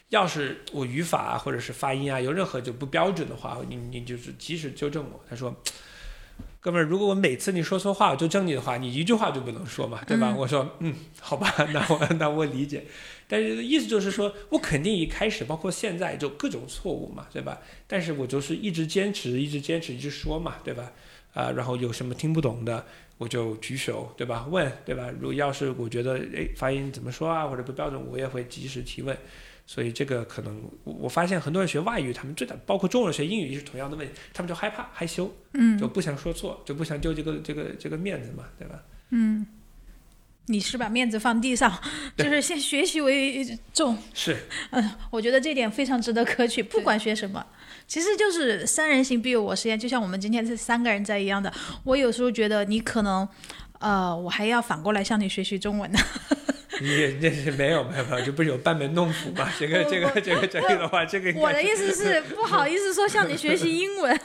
[0.09, 5.21] 要是我语法或者是发音啊有任何就不标准的话，你你就是及时纠正我。
[5.29, 5.55] 他说。
[6.66, 10.35] 哥们儿，如果我每次你说错话，我就正你的话，你一句话就不能说嘛，对吧？
[10.37, 12.85] 我说，嗯，好吧， 那我那我理解，
[13.29, 17.61] 但是意思就是说，我肯定一开始，包括现在，就各种错误嘛，对吧？
[17.87, 20.90] 但是我就是一直坚持，一直坚持，一直说嘛，对吧？
[21.35, 22.85] 啊，然后有什么听不懂的，
[23.18, 24.44] 我就举手，对吧？
[24.50, 25.09] 问，对吧？
[25.20, 29.16] 如果要是我觉得，哎，发音怎么说啊，或者不标准，我也会及时提问。
[29.66, 38.81] 所以这个可能，我发现很多人学外语，他们最大包括中国人学英语也是同样的问题，他们就害怕害羞，嗯，就不想说错，就不想丢这个这个这个面子嘛，对吧？
[39.11, 39.44] 嗯，
[40.46, 41.81] 你是把面子放地上，
[42.16, 44.37] 就是先学习为重，是，
[44.70, 47.44] 嗯，我觉得这点非常值得可取，不管学什么，
[47.88, 51.52] 其实就是三人行必有我师焉，就像我们今天这三个人在一样的，
[51.83, 53.29] 我有时候觉得你可能，
[53.81, 55.98] 呃，我还要反过来向你学习中文呢。
[56.81, 59.51] 你这是没有没有没有，这不是有班门弄斧吗？
[59.59, 64.21] 这个这个这个这个的话，这个我的意思是 不好意思说向你学习英文。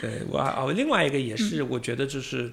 [0.00, 2.50] 对我哦，另外一个也是，我觉得就是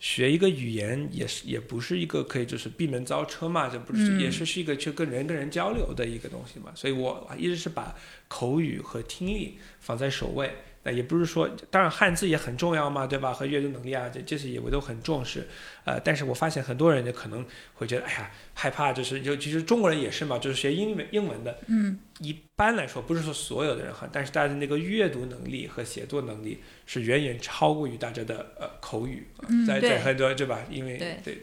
[0.00, 6.70] 学一个语言也是也不是一个可以就是闭门造车嘛，这不是也是是一个去跟人跟人交流的一个东西嘛。
[6.74, 7.94] 所以我一直是把
[8.28, 10.52] 口语和听力放在首位。
[10.88, 13.30] 那也不是说，当然汉字也很重要嘛，对吧？
[13.30, 15.46] 和阅读能力啊，这这些也我都很重视。
[15.84, 29.26] 呃，但是我发现很多人就可能会觉得，哎呀，害怕，就是尤其是中国人也是嘛，就是学英文英文的，嗯，一般来说不是说所有的人哈，但是大家的那个阅读能力和写作能力是远远超过于大家的呃口语，
[29.66, 30.60] 在在很多对吧？
[30.70, 31.42] 因为对，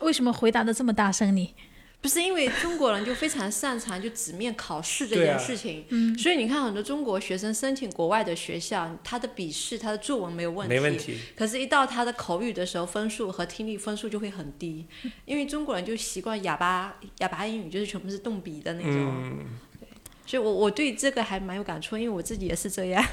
[0.00, 1.54] 为什么回答的这么大声你？
[2.02, 5.84] 不是因为中国人就非常擅长就纸面考试这件事情，
[6.16, 11.18] 所以你看很多中国学生申请国外的学校，他的笔试、他的作文没有问题，没问题。
[11.36, 14.86] 可是，一到他的口语的时候，分数和听力分数就会很低，
[15.26, 19.38] 因为中国人就习惯哑巴哑巴英语，就是全部是动笔的那种。
[19.78, 19.86] 对，
[20.24, 23.04] 所以我我对这个还蛮有感触，因为我自己也是这样。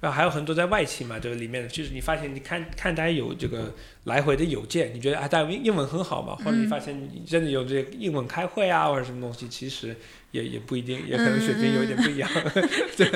[0.00, 6.36] 然后还有很多在外企嘛，这个里面就是你发现，你看看大家有这个来回的邮件，你觉得啊，大家英文很好嘛？
[6.36, 9.96] 或者你发现你真的有这个英文开会啊，或者什么东西，其实
[10.30, 12.30] 也也不一定，也可能水平有点不一样，
[12.96, 13.08] 对，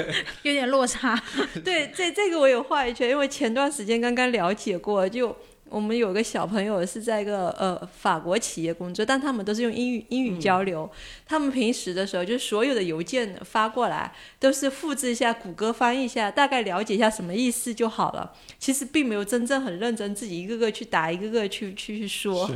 [0.43, 1.21] 有点落差。
[1.65, 5.37] 对，这这个我有话语权，因为前段时间刚刚了解过，就。
[5.73, 10.89] 我们有个小朋友是在一个呃法国企业工作，但他们都是用英语英语交流。
[11.25, 18.33] 他们平时的时候，就所有的邮件发过来都是复制一下，谷歌翻译一下，大概了解一下什么意思就好了。
[18.59, 22.51] 其实并没有真正很认真自己一个个去打，一个个去去去说。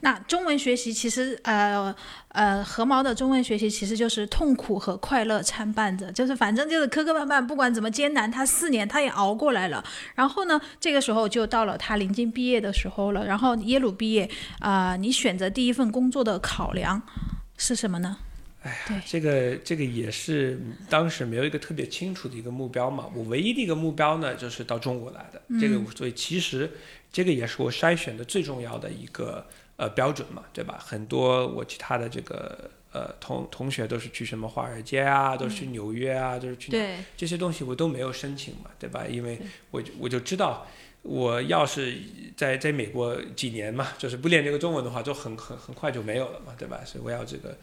[0.00, 1.94] 那中文学习其实，呃
[2.28, 9.84] 呃，何毛的中文学习其实就是痛苦和快乐参半着，就是反正就是磕磕绊绊，不管怎么艰难，他四年他也熬过来了。
[10.14, 13.26] 然后呢，这个时候就到了他临近毕业的时候了。
[13.26, 14.30] 然后耶鲁毕业，
[14.60, 17.02] 啊，你选择第一份工作的考量
[17.56, 18.18] 是什么呢？
[18.62, 23.06] 哎呀，这个这个也是当时没有一个特别清楚的一个目标嘛。
[23.14, 25.40] 我唯一的一个目标呢，就是到中国来的。
[25.60, 26.70] 这个所以其实
[27.12, 29.46] 这个也是我筛选的最重要的一个
[29.78, 30.76] 呃标准嘛，对吧？
[30.78, 36.72] 很多我其他的这个呃同同学都是去什么华尔街啊，都是去纽约啊，都是去
[37.16, 39.06] 这些东西我都没有申请嘛，对吧？
[39.08, 39.38] 因为
[39.70, 40.66] 我就我就知道，
[41.02, 41.96] 我要是
[42.36, 46.80] 在在美国几年嘛，就是不练这个中文的话，就很很很快就没有了嘛，对吧？
[46.84, 47.56] 所以我要这个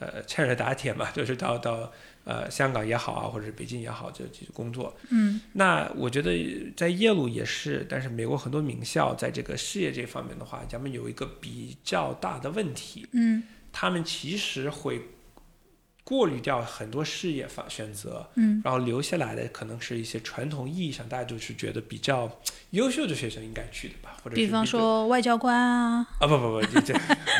[0.00, 1.92] 呃趁热打铁嘛，就是到到
[2.24, 4.96] 呃香港也好啊，或者是北京也好，就去工作。
[5.10, 5.40] 嗯。
[5.52, 13.44] 那我觉得在耶鲁也是，但是美国很多名校在这个事业这方面的话，咱们有一个比较大的问题，嗯。
[13.72, 15.00] 他们其实会
[16.10, 18.60] 过滤掉很多事业方选择，嗯。
[18.64, 22.28] 然后留下来的可能是一些传统意义上大家就是觉得比较
[22.70, 26.94] 优秀的学生应该去的吧，或者比方说外交官啊，啊不不不，这这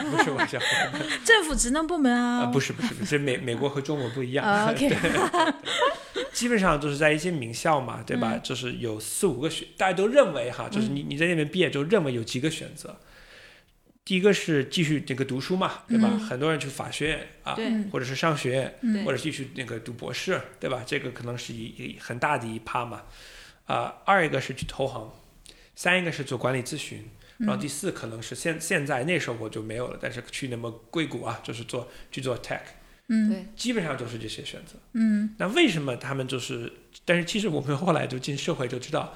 [0.08, 1.02] 不是外交官。
[1.26, 4.88] 政府职能部门啊，啊，不是不是不是，美美国和中国不一样，啊，OK。
[6.32, 8.38] 基本上就是在一些名校嘛，对吧？
[8.40, 12.96] 就是有四五个选，大家都认为哈，就是你你在那边毕业就认为有几个选择。
[14.10, 16.08] 第一个是继续那个读书嘛，对吧？
[16.10, 17.56] 嗯很多人去法学院啊，
[17.92, 20.82] 或者是商学院，或者继续那个读博士，对吧？
[20.84, 23.02] 这个可能是一一很大的一趴嘛。
[23.66, 25.12] 啊、二一个是去投行，
[25.76, 32.62] 三一个是做管理咨询，然后第四可能是现现在那时候我就没有了，但是去那么硅谷啊，就是做去做 tech，
[33.06, 34.74] 嗯对，基本上都是这些选择。
[34.94, 36.72] 嗯那为什么他们就是？
[37.04, 39.14] 但是其实我们后来就进社会就知道，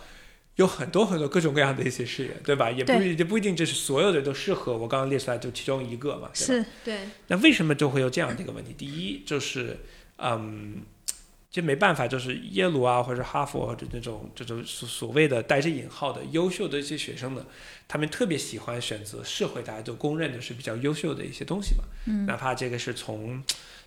[0.57, 2.71] 有很多很多各种各样的一些事业，对吧？
[2.71, 6.65] 也不对也不一定就是所有的都适合我刚刚列出来就其中一个嘛，对吧？
[6.65, 8.73] 是对，那为什么就会有这样的一个问题？
[8.79, 9.77] 第一就是，
[10.19, 10.83] 嗯，
[11.51, 17.45] 这没办法，就是耶鲁啊，或者哈佛或者那种这种所所谓的带着引号的优秀的一些学生呢，
[17.89, 23.43] 他们特别喜欢选择社会大家都公认的是比较优秀的一些东西嘛，嗯哪怕这个是从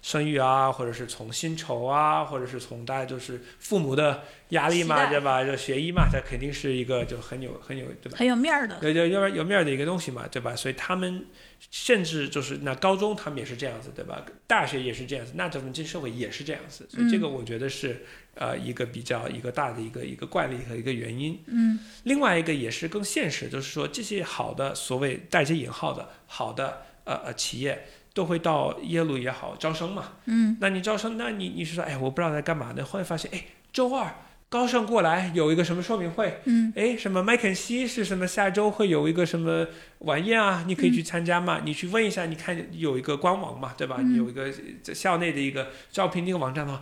[0.08, 5.44] 生育啊，或者是从薪酬啊，或者是从大家就是父母的压力嘛，对吧？
[5.44, 8.18] 就学医嘛，它肯定是一个就很有很有对吧？
[8.18, 10.56] 很有面儿的，有有有有面儿的一个东西嘛，对吧？
[10.56, 11.26] 所以他们
[11.70, 14.26] 甚至就是那高中他们也是这样子，对吧？
[14.48, 21.44] 大学也是这样子，那咱们进社会也是这样子，所以这个我觉得是、呃一个比较一个大的一个一个惯例和一个原因。
[21.48, 27.86] 嗯另外一个也是更现实，就是说这些好的所谓带些引号的好的呃呃企业
[28.18, 30.14] 都会到耶鲁也好招生嘛。
[30.26, 32.84] 嗯那你招生，那你你是说，哎，我不知道在干嘛呢？
[32.84, 34.12] 后来发现，哎，周二
[34.50, 38.26] 高盛过来有一个什么说明会，嗯哎，什么麦肯锡是什么？
[38.26, 39.68] 下周会有一个什么
[40.00, 40.64] 晚宴啊？
[40.66, 41.62] 你可以去参加嘛？
[41.64, 43.98] 你去问一下，你看有一个官网嘛，对吧？
[44.00, 44.52] 嗯你有一个
[44.82, 46.82] 在校内的一个招聘的一个网站的话，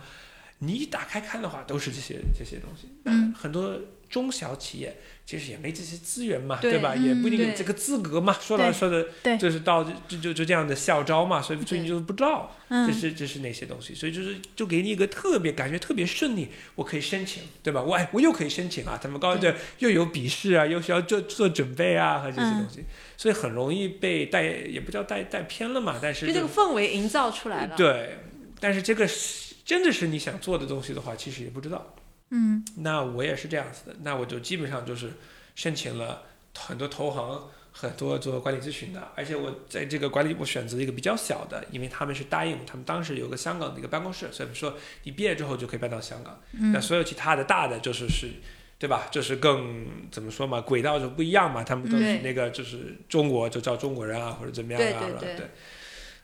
[0.60, 2.88] 你一打开看的话，都是这些这些东西。
[3.04, 6.94] 嗯很多中小企业其实也没这些资源嘛，对吧？
[6.94, 8.36] 也不一定有这个资格嘛。
[8.40, 12.52] 说来说的，就是到就就就这样的校招嘛，所以所以你就不知道。
[12.68, 17.80] 这嗯是这是哪些东西，所以就是就给你一个特别感觉特别顺利，我可以申请，对吧？
[17.82, 22.84] 我哎我又可以申请啊，他们高对对又有笔试啊，又需要做做准备啊和这些嗯东西，
[23.16, 27.76] 所以很容易被带也不叫带带偏了嘛，但是就这个氛围营造出来了。
[27.76, 28.18] 对，
[28.58, 31.94] 但是这个是真的是你想做的东西的话，其实也不知道。
[32.30, 35.12] 嗯那我也是这样子的，那我就基本上就是
[35.54, 36.22] 申请了
[36.56, 46.40] 很多投行，很多做管理咨询的，而且我在这个管理我选择一个比较小的，因为他们是答应，他们当时有个香港的一个办公室，所以说你毕业之后就可以搬到香港。
[46.72, 48.30] 那嗯所有其他的大的就是是。
[48.78, 49.08] 对吧？
[49.10, 55.46] 就是更怎么说嘛，轨道就不一样嘛，他们都是那个就是中国就叫中国人啊，或者怎么样啊，对对对对，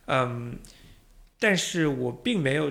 [0.05, 0.59] 嗯，
[1.39, 2.71] 但是我并没有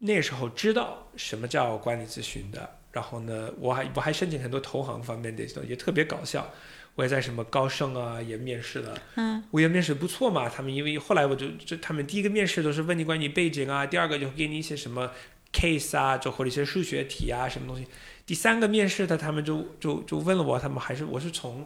[0.00, 2.76] 那时候知道什么叫管理咨询的。
[2.92, 6.50] 然后呢，我还我还申请很多投行方面的东西，也特别搞笑。
[6.96, 10.48] 我也在什么高盛啊也面试了，嗯我也面试不错嘛。
[10.48, 15.08] 他们因为后来我就就他们第一个面试都是问你关于背景啊，第二个就给你一些什么
[15.52, 17.86] case 啊，就或者一些数学题啊什么东西。
[18.26, 21.64] 第三个面试的他们就就就问了我，他们还是我是从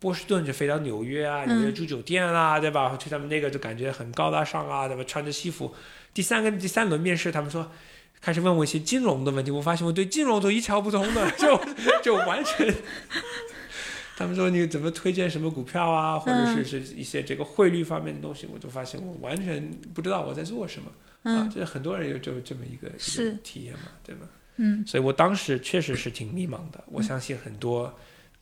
[0.00, 2.96] 波士顿就飞到纽约啊，纽约住酒店啊，对吧？
[2.96, 5.04] 去他们那个就感觉很高大上啊，对吧？
[5.04, 5.72] 穿着西服。
[6.14, 7.70] 第三个第三轮面试，他们说
[8.20, 11.60] 开始问我一些金融的问题，我发现我对金融都一窍不通的， 就
[12.02, 12.74] 就完全。
[14.16, 21.50] 他们说你怎么推荐什么股票啊，或者是是一些这个汇率方面的东西，我就发现我完全不知道我在做什么、啊嗯。
[21.50, 24.26] 这是很多人有就这么一个一是个体验嘛，对吧？
[24.56, 26.84] 嗯所以我当时确实是挺迷茫的。
[26.86, 27.92] 我相信很多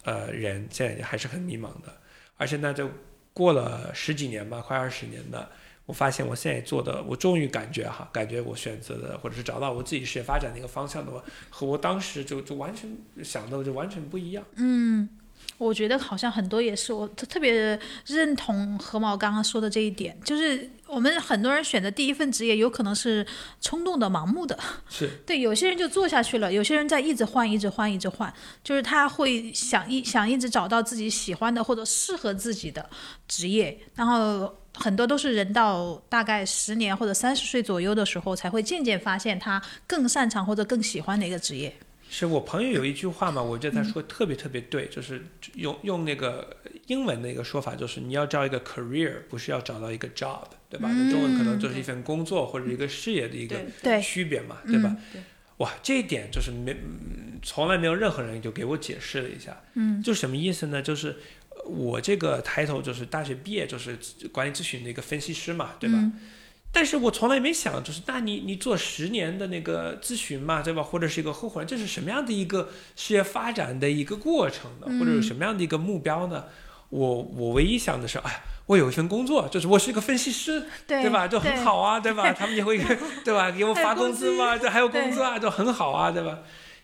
[0.04, 1.90] 呃人现在还是很迷茫的，
[2.36, 2.86] 而且那，就
[3.32, 5.48] 过了十几年吧，快二十年的，
[5.86, 12.90] 我发现我现在做的，我终于感觉哈，感觉我选择的或者是找到我自己事业发展的一个方向的话，和我当时就就完全
[13.24, 14.44] 想的就完全不一样。
[14.56, 15.08] 嗯
[15.58, 23.24] 我觉得好像很多也是，我特别认同何毛刚刚说的这一点，就是我们很多人选择第一份职业，有可能是
[23.60, 24.58] 冲动的、盲目的。
[24.88, 28.32] 是 对，有些人就做下去了，有些人在一直换、一直换、一直换，
[28.64, 32.84] 就是他会想一想一直找到自己喜欢的或者适合自己的
[33.28, 41.72] 职业，然后很多都是人到大概十年或者三十岁左右的时候，才会渐渐发现他更擅长或者更喜欢的一个职业。
[42.14, 46.54] 是我朋友有一句话嘛，我觉得他说的特别特别对，就是用用那个
[46.88, 50.90] 英文的一个说法，就是你要找一个 career，不是要找到一个 job，对吧？
[50.92, 53.56] 那中文可能就是一份工作或者一个事业的一个
[54.02, 54.94] 区别嘛，对吧？
[55.10, 55.22] 对
[55.56, 59.62] 哇，这一点就是没，嗯从来没有任何人就给我解释了一下。
[59.72, 60.82] 嗯，就什么意思呢？
[60.82, 61.16] 就是
[61.48, 63.98] 呃我这个抬头就是大学毕业就是
[64.30, 65.98] 管理咨询的一个分析师嘛，对吧？
[66.74, 70.82] 但是我从来没想，就是那你你做十年的那个咨询嘛，对吧？
[70.82, 74.86] 或者是一个合伙人，这是什么样的一个事业发展的一个过程呢？
[74.98, 76.46] 或者有什么样的一个目标呢？
[76.88, 81.28] 我我唯一想的是，哎呀，我有一份工作，就是我是一个分析师，对吧？
[81.28, 82.32] 就很好啊，对吧？
[82.32, 82.78] 他们也会，
[83.24, 83.50] 对吧？
[83.50, 86.38] 给我发工资嘛，这还有工资啊，就很好啊，对吧？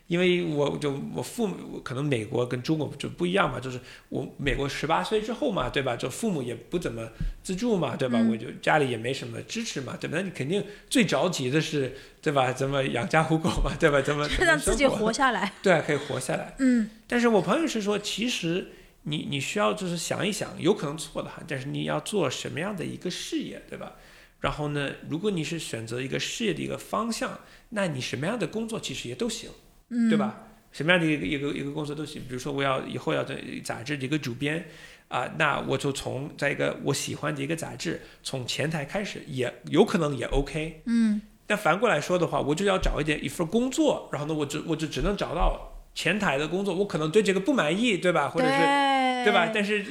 [0.09, 3.79] 因为我就我父母可能美国跟中国就不一样嘛，就是
[4.09, 5.95] 我美国十八岁之后嘛，对吧？
[5.95, 7.07] 就父母也不怎么
[7.43, 8.19] 资助嘛，对吧？
[8.27, 10.17] 我就家里也没什么支持嘛，对吧？
[10.17, 12.51] 那你肯定最着急的是，对吧？
[12.51, 14.01] 怎么养家糊口嘛，对吧？
[14.01, 15.53] 怎么怎么让自己活下来。
[15.61, 16.55] 对，可以活下来。
[16.57, 18.69] 嗯，但是我朋友是说，其实
[19.03, 23.93] 你你需要就是想一想，有可能错的哈，但是你要做什么样的一个事业，对吧？
[24.39, 29.49] 然后呢，如果你是选择一个事业的一个方向，那你什么样的工作其实也都行，
[29.89, 30.35] 嗯，对吧？
[30.71, 34.65] 什么样的一个一个一个公司都行，比如说我要以后要在杂志的一个主编
[35.07, 48.29] 啊、那我就从在一个我喜欢的一个杂志，从前台开始，也有可能也 OK，嗯，但反过来说的话，我就要找一点一份工作，然后呢，我就我就只能找到前台的工作，我可能对这个不满意，对吧？
[48.29, 49.49] 或者是对对吧？
[49.51, 49.83] 但是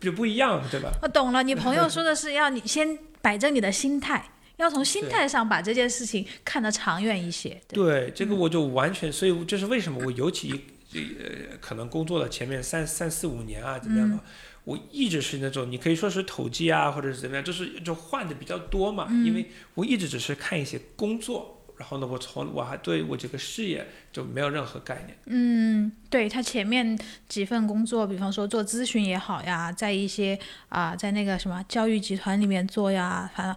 [0.00, 0.90] 就不一样，对吧？
[1.02, 4.24] 我懂了，你朋友 说的是要你先摆正你的心态，
[4.56, 7.60] 要从心态上把这件事情看得长远一些。
[7.68, 10.52] 对，对，这个我就完全，所以这是为什么我尤其
[10.92, 14.20] 呃可能工作了前面三三四五年啊，怎么样嘛？
[14.64, 25.18] 我一直是那种你可以说是投机啊，或者是怎么样，就是就换的比较多嘛，因为我一直只是看一些工作，然后呢，我从我还对我这个事业就没有任何概念。
[25.26, 26.98] 嗯，对他前面
[27.28, 30.38] 几份工作，比方说做咨询也好呀，在一些
[30.70, 33.54] 啊、在那个什么教育集团里面做呀，反正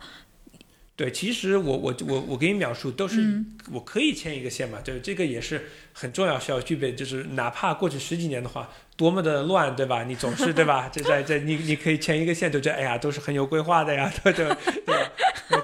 [0.98, 3.54] 对，其实我我我我给你描述都是嗯。
[3.72, 10.04] 我可以牵一个线嘛，对，这个也是很重要需要具备，就是哪怕过去十几年的话，多么的乱，对吧？
[10.04, 10.90] 你总是 对吧？
[10.92, 15.12] 这在在你你可以牵一个线，就觉得哎呀，都是很有规划的呀， 对对对吧？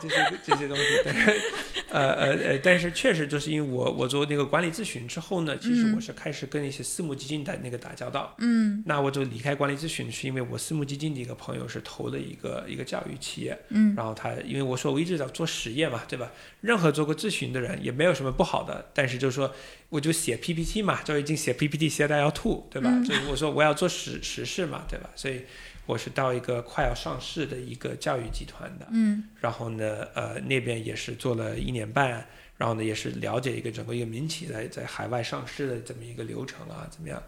[0.01, 0.15] 这些
[0.45, 1.41] 这些东西，但是
[1.89, 16.31] 呃呃呃，但是确实就是因为我我做那个管理咨询之后呢，其实我是开始跟一些私募基金的那个打交道，嗯，那我就离开管理咨询，是因为我私募基金的一个朋友是投的一个一个教育企业，嗯，然后他因为我说我一直在做实业嘛，对吧？
[16.61, 19.53] 任何做过咨询的人也没有什么不好的，但是就是说
[19.93, 22.89] 我就写 PPT 嘛，就已经写 PPT 写到要吐，对吧？
[23.05, 25.07] 就是我说我要做实实事嘛，对吧？
[25.15, 25.43] 所以
[25.85, 32.25] 我是到一个快要上市的一个教育集团的，嗯，然后呢，呃，那边也是做了一年半，
[32.57, 37.21] 然后呢，也是了解一个整个一个民企在在海外上市的这么一个流程啊，怎么样？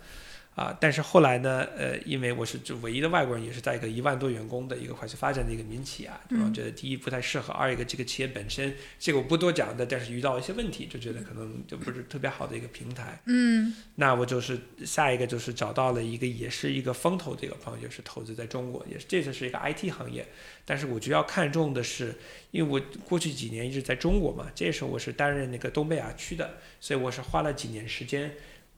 [0.56, 13.22] 啊，但是后来呢，呃，因为我是就唯一的外国人，也是在一个一万多员工的一个快速发展的一个民企啊，然后觉得第一不太适合，二一个这个企业本身这个我不多讲的，但是遇到一些问题，就觉得可能就不是特别好的一个平台。
[13.26, 13.74] 嗯。
[13.96, 20.26] 那我就是下一个就是找到了一个也是一个风投的一个朋友，也是投资在中国，也是这次是一个 IT 行业，
[20.64, 22.16] 但是我主要看重的是，
[22.52, 28.36] 因为我过去几年一直在中国嘛，这时候我是担任那个东北亚区的，所以我是花了几年时间，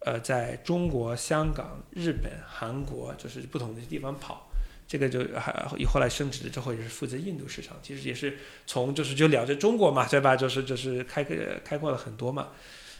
[0.07, 4.49] 呃，在中国、香港、日本、韩国，就是不同的地方跑。
[4.87, 5.51] 这个就还
[5.85, 10.33] 后来升职之后也是负责印度市场，其实也是从就是就了解中国嘛，对吧？
[10.33, 11.25] 就是就是开
[11.65, 12.47] 开阔了很多嘛。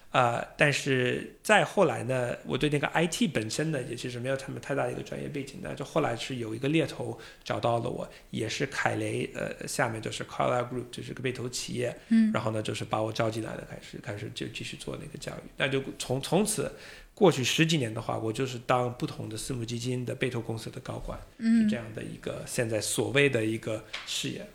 [0.10, 5.76] 啊、但是再后来呢，我对那个 IT 本身呢，也其实没有他们太大的一个专业背景的。
[5.76, 15.50] 就后来是有一个猎头找到了我，也是凯雷呃下面就是 Carlyle Group，就是个被投企业，嗯，然后呢就是把我招进来了，开始开始就继续做那个教育。
[15.58, 16.72] 那就从从此
[17.14, 24.48] 过去十几年的话，我就是当不同的私募基金的被投公司的高管，嗯，是这样的一个现在所谓的一个事业。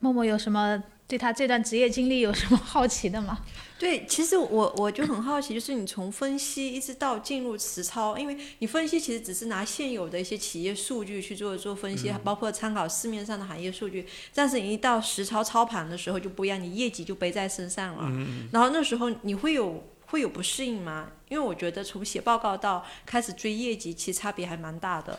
[0.00, 3.40] 默默有什么对他这段职业经历有什么好奇的吗？
[3.80, 18.08] 对，其实我我就很好奇，就是你从分析一直到进入实操，因为你分析其实只是拿现有的一些企业数据去做做分析，包括参考市面上的行业数据，但是你一到实操操盘的时候就不一样，你业绩就背在身上了。
[18.52, 21.08] 然后那时候你会有会有不适应吗？
[21.28, 25.18] 因为我觉得从写报告到开始追业绩，其实差别还蛮大的。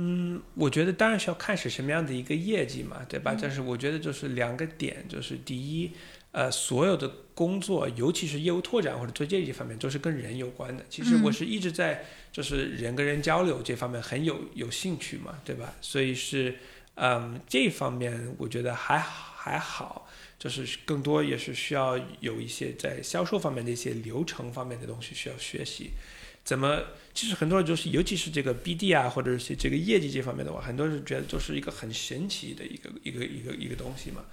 [0.00, 3.36] 嗯，我觉得当然是要看是什么样的一个业绩嘛，对嗯吧？
[3.40, 5.90] 但是我觉得就是两个点，就是第一，
[6.30, 10.84] 呃，所有的工作，尤其是业务拓展或者做业绩方面，都是跟人有关的。
[10.88, 15.74] 其实我是一直在就是人跟人交流这方面很有有兴趣嘛，对吧？
[15.80, 16.56] 所以是，
[16.94, 25.90] 嗯，这方面我觉得还还好，就是更多也是需要有一些在销售方面的一些流程方面的东西需要学习。
[26.48, 26.82] 怎么？
[27.12, 34.24] 其实很多人就是，尤其是这个 BD 啊，或者是这个业绩这方面的话，很多人觉得就是一个很神奇的一个一个一个一个东西嘛，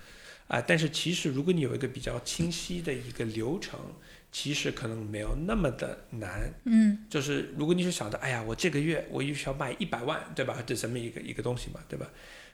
[0.48, 3.78] 啊，但是其实如果你有一个比较清晰的一个流程，
[4.32, 6.54] 其实可能没有那么的难。
[6.64, 10.64] 嗯，就是如果你是想着，哎呀，我这个月我需要卖一百万，对吧？
[10.66, 12.10] 这这么一个一个东西嘛，对吧？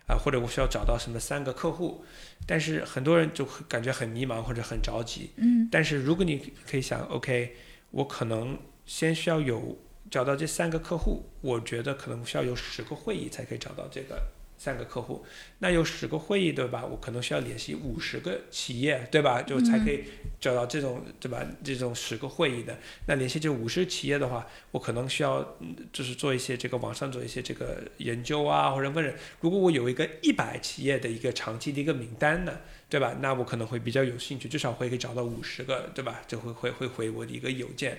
[0.07, 2.03] 啊，或者我需要找到什么三个客户，
[2.47, 5.29] 但是很多人就会感觉很迷茫或者很着急。
[5.35, 7.55] 嗯，但是如果你可以想，OK，
[7.91, 8.57] 我可能
[8.91, 9.79] 先需要有
[10.09, 14.21] 找到这三个客户，我觉得可能需要有十个会议才可以找到这个
[14.57, 15.25] 三个客户。
[15.59, 16.85] 那有十个会议，对吧？
[16.85, 19.41] 我可能需要联系五十个企业，对吧？
[19.43, 20.03] 就才可以
[20.41, 21.41] 找到这种，对吧？
[21.63, 22.77] 这种十个会议的。
[23.07, 25.57] 那联系这五十企业的话，我可能需要
[25.93, 29.15] 就是做一些这个网上做一些这个研究啊，或者问人。
[29.39, 33.15] 如果我有一个一百企业的一个长期的一个名单呢，对吧？
[33.21, 36.21] 那我可能会比较有兴趣，至少会可以找到五十个，对吧？
[36.27, 37.97] 就会会会回我的一个邮件。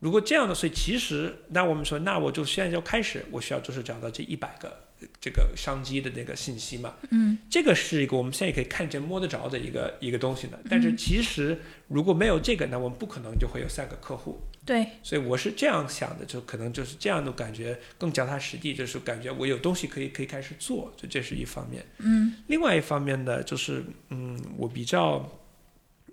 [0.00, 4.84] 如果这样的，所以其实那我们说，那我就现在就开始，我需要就是找到这一百个
[5.20, 6.94] 这个商机的那个信息嘛。
[7.10, 10.58] 嗯，这个是一个我们现在也可以看见摸得着的一个一个东西呢。
[10.70, 14.40] 但是其实如果没有这个，那我们不可能就会有三个客户。
[14.64, 21.84] 对，所以我是这样想的，就可能就是这样的感觉更脚踏实地，就是感觉我有东西可以可以开始做，就这是一方面。
[21.98, 25.26] 嗯，另外一方面呢，就是嗯，我比较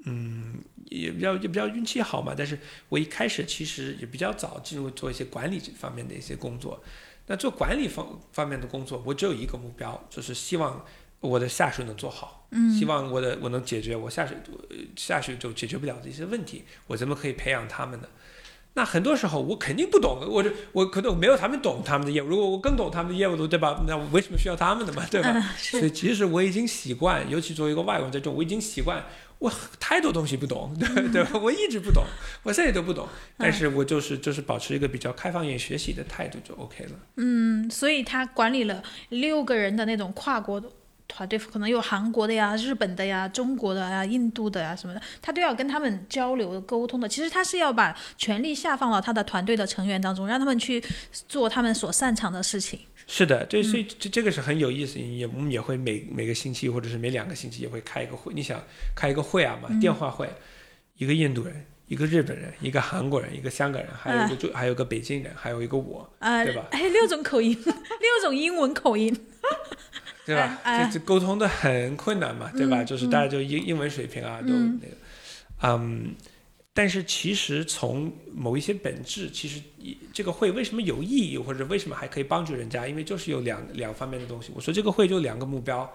[0.06, 0.56] 嗯
[0.90, 2.58] 也比较也比较运气好嘛，但是
[2.90, 6.82] 我一开始其实也比较早进入做一些管理这方面的一些工作。
[7.28, 10.86] 那做管理方方面的工作，我只有一个目标，就是希望
[11.20, 14.36] 我的下属能做好，嗯希望我的我能解决我下属
[14.70, 18.08] 呃下属就解决不了的一些问题，我怎么可以培养他们呢？
[18.78, 23.82] 那很多时候我肯定不懂，我就我可能我没有他们懂他们的业务，如果我更懂他们的业务，对吧？
[23.88, 25.32] 那我为什么需要他们的嘛，对吧？
[25.34, 29.02] 嗯所以其实我已经习惯，尤其作为一个外国人在这，我已经习惯，
[29.46, 31.40] 我太多东西不懂，对对吧？
[31.40, 32.04] 我一直不懂，
[32.42, 36.92] 我现在都不懂，但是我就是就是保持一个比较开放、愿意学习的态度就 OK 了。
[37.18, 40.68] 嗯，所以他管理了六个人的那种跨国的
[41.16, 47.08] 团队，可能有韩国的呀、日本的呀、中国的呀、印度的呀什么的，他都要跟他们交流沟通的。
[47.08, 50.84] 其实他是要把权力下放到他的团队的成员当中，让他们去
[51.30, 52.82] 做他们所擅长的事情。
[53.08, 58.34] 是的，这所以这这个是很有意思，也我们也会每每个星期或者是每两个星期也会开一个会。
[58.34, 58.62] 你想
[58.94, 60.28] 开一个会啊嘛，电话会，
[60.98, 69.16] 一个印度人，一个日本人，一个韩国人，一个香港人，还有一个中、还有个北京人，还有一个我，呃对吧， 哎，六种口音， 六种英文口音。
[70.26, 70.60] 对吧？
[70.64, 72.84] 这这沟通的很困难嘛，对吧？
[72.84, 74.96] 就是大家就英英文水平啊，都嗯那个，
[75.78, 76.16] 嗯，
[76.74, 79.62] 但是其实从某一些本质，其实
[80.12, 82.88] 这个会为什么有意义，或者为什么还可以帮助人家？
[82.88, 84.52] 因为就是有两两方面的东西。
[84.56, 85.88] 我说这个会就两个目标，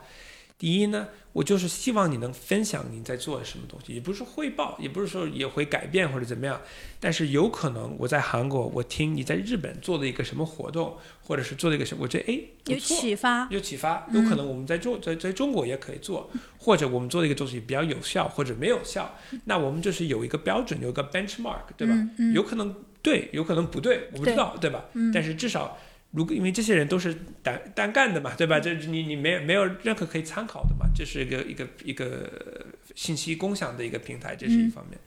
[0.61, 6.61] 第一呢，我就是希望你能分享你在做什么东西，也不是汇报，也不是说也会改变或者怎么样，
[7.01, 21.95] 但是有可能我在韩国，我听你在日本做的一个什么活动，或者是做了一个什么，我觉得哎有，启发，有启发，有可能我们在中在在中国也可以做，或者我们做的一个东西比较有效，或者没有效，那我们就是有一个标准，有一个 benchmark，对吧？
[21.95, 24.85] 嗯嗯有可能对，有可能不对，我不知道，对吧？
[24.93, 25.79] 嗯但是至少。
[26.13, 28.59] 如果因为这些人都是单单干的嘛，对吧？
[28.59, 34.99] 这你你没有没有任何可以参考的嘛，这是一个一个一个信息共享的一个平台，这是一方面。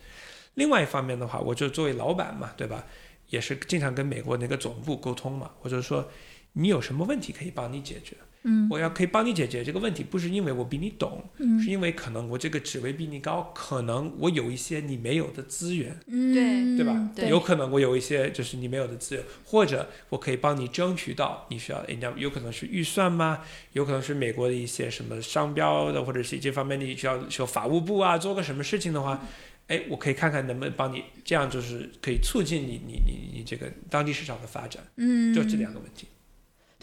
[0.54, 2.86] 另外一方面的话，我就作为老板嘛，对吧？
[3.30, 6.10] 也是经常跟美国那个总部沟通嘛，我就说
[6.54, 17.10] 你有什么问题可以帮你解决，嗯我要可以帮你解决这个问题，不是因为我比你懂，嗯是因为可能我这个职位比你高，可能我有一些你没有的资源，嗯，对吧？
[17.16, 23.40] 对，有可能我有一些就是你没有的资源，或者我可以帮你争取到你需要，人家有可能是预算吗？
[23.74, 29.26] 有可能是美国的一些什么商标的，或者是这方面你需要说法务部啊做个什么事情的话，
[29.68, 36.08] 哎，我可以看看能不能帮你，这样就是可以促进你你你你这个当地市场的发展，嗯，就这两个问题。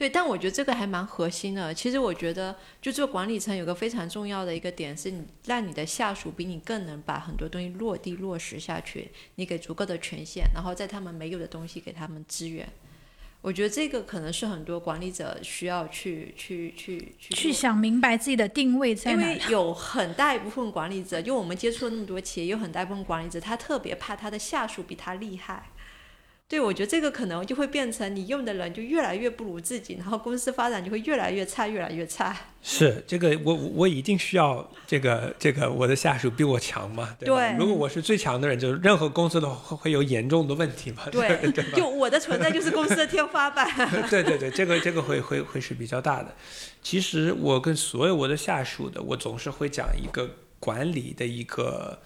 [0.01, 1.75] 对，但我觉得这个还蛮核心的。
[1.75, 12.67] 其实我觉得，就做管理层有个非常重要的一个点，是你让你的下属比你更能把很多东西落地落实下去，你给足够的权限，然后在他们没有的东西给他们资源。
[13.43, 25.69] 我觉得这个可能是很多管理者需要去去去去去想明白自己的定位在因哪有很大一部分管理者，就我们接触了那么多企业，有很大一部分管理者，他特别怕他的下属比他厉害。
[26.51, 32.37] 对，我觉得这个可能就会变成你用的人就越来越不如自己，然后公司发展就会越来越差，越来越差。
[32.61, 37.17] 是这个，我我一定需要这个这个我的下属比我强嘛？
[37.21, 41.05] 对如果我是最强的人，就是任何公司都会会有严重的问题嘛？
[41.13, 41.77] 对对吧？
[41.77, 43.71] 就我的存在就是公司的天花板。
[44.11, 46.35] 对对对，这个这个会会会是比较大的。
[46.83, 50.29] 其实我跟所有我的下属的，我总是会讲一个
[50.59, 52.01] 管理的一个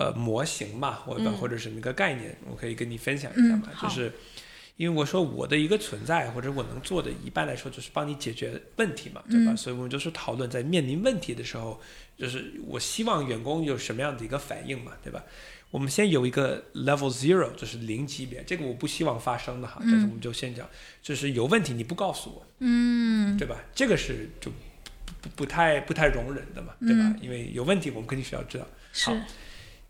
[0.00, 3.68] 呃模型嘛，或者、嗯或者是那个概念，我可以跟你分享一下嘛。
[3.82, 4.10] 就是
[4.76, 9.52] 因为我说我的一个存在，或者我能做的，一般来说就是帮你解决问题嘛，对吧？
[9.52, 11.78] 嗯所以我们就是讨论在面临问题的时候，
[12.16, 15.22] 就是我希望员工有什么样的一个反应嘛，对吧？
[15.70, 20.68] 我们先有一个 level zero，就是零级别，这个我不希望发生的哈，但是我们就先讲，
[21.02, 23.56] 就是有问题你不告诉我，嗯，对吧？
[23.72, 24.50] 这个是就
[25.36, 27.14] 不太不太容忍的嘛，对吧？
[27.22, 28.66] 因为有问题我们肯定需要知道。
[29.04, 29.22] 好是，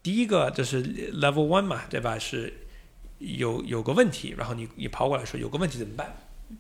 [0.03, 0.83] 第一个就是
[1.13, 2.19] level one 嘛，对吧？
[2.19, 2.53] 是
[3.19, 6.17] 有有个问题，然后你你跑过来说有个问题怎么办？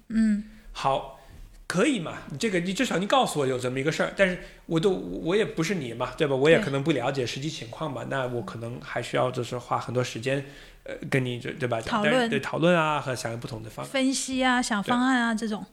[0.08, 1.18] 嗯，好，
[1.66, 2.18] 可以嘛？
[2.30, 6.36] 你这个你至少你告诉我有这么一个事儿，但是我都我也不是你嘛，对吧？
[6.36, 10.44] 我也可能不了解实际情况嘛，那我可能还需要就是花很多时间，
[10.84, 11.80] 呃，跟你这对吧？
[11.80, 13.84] 讨论对讨论啊和想不同的方。
[13.84, 15.64] 分析啊，想方案啊这种。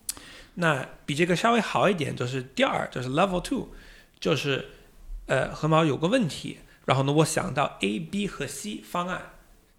[0.56, 3.68] 那比这个稍微好一点，就是第二，就是 level two，
[4.20, 4.70] 就是
[5.28, 6.58] 呃，何毛有个问题，
[6.88, 9.22] 然后呢，我想到 A、B 和 C 方案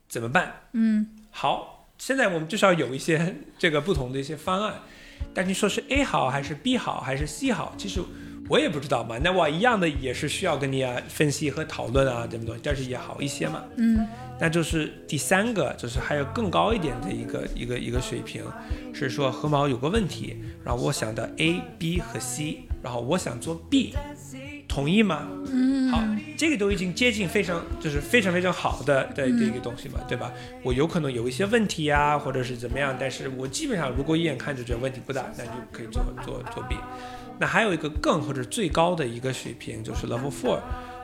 [0.09, 0.69] 怎么办？
[0.75, 4.75] 嗯，好，现在我们至少有一些 这个不同的一些方案，
[5.33, 8.03] 但你说是 A 好还是 B 好还是 C 好，其实
[8.51, 9.17] 我也不知道嘛。
[9.25, 13.65] 那我一样的也是需要跟你啊分析和讨论啊，这么多，但是也好一些嘛。
[13.79, 14.07] 嗯，
[14.39, 18.45] 那就是第三个，就是还有更高一点的一个一个一个水平，
[18.93, 23.95] 是说河毛有个问题，然后我想到 A、B 和 C，然后我想做 B，
[24.69, 25.27] 同意吗？
[25.51, 26.01] 嗯，好，
[26.37, 30.31] 这个都已经接近非常就是非常非常好的的的一个东西嘛，对吧？
[30.63, 36.77] 我有可能有一些问题啊，或者是怎么样，但是我基本上如果一眼看就觉得问题不大，那就可以做做做 B。
[37.41, 40.59] 那还有一个更或者最高的一个水平就是 Level Four，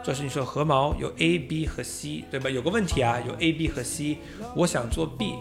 [0.05, 2.51] 就是你说合毛有 A、B 和 C，对吧？
[2.51, 4.19] 有个问题啊，有 A、B 和 C，
[4.55, 5.35] 我想做 B，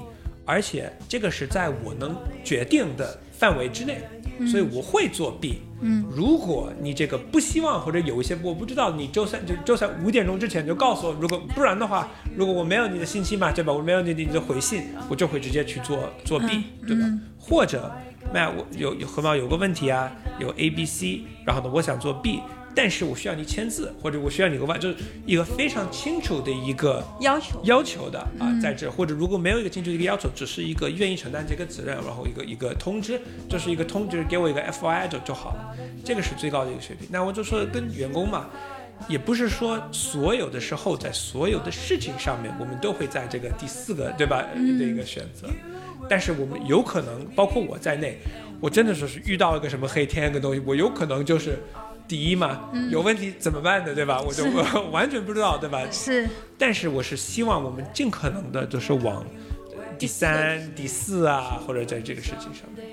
[0.46, 4.04] 而且这个是在我能决定的范围之内，
[4.48, 5.62] 所以我会作弊。
[5.82, 13.74] 嗯，如果你这个不希望或者有一些我不知道，你周三就周三五点钟之前就告诉我，如果不然的话，如果我没有你的信息嘛，对吧？
[13.74, 17.04] 我没有你的你的回信，我就会直接去做作弊、对吧？
[17.06, 17.92] 嗯或者，
[18.34, 22.40] 那我有有河马有个问题啊，有 A、B、C，然后呢，我想做 B，
[22.76, 24.96] 但是我需要你签字，或者我需要你个外，就是
[25.26, 27.62] 一个非常清楚的一个要求。
[27.64, 37.08] 要求的啊，在这，或者如果没有一个清楚的一个要求，只是一个愿意承担这个责任，然后一个一个通知，就是一个通，就是给我一个 F Y I 就就好了，这个是最高的一个水平。
[37.12, 38.50] 那我就说跟员工嘛，
[39.08, 44.44] 也不是说所有的时候在所有的事情上面，我们都会在这个第四个对吧？
[44.56, 45.48] 的一个选择，
[46.10, 48.18] 但是我们有可能，包括我在内，
[48.60, 51.60] 我真的说是遇到一个什么黑天的东西，我有可能就是。
[52.08, 54.22] 第一嘛，有问题怎么办的，对吧？
[54.22, 55.82] 我就我 完全不知道，对吧？
[55.92, 56.28] 是，
[56.58, 59.26] 但是我是希望我们尽可能的，就是往
[59.98, 62.86] 第三、第四啊，或者在这个事情上面。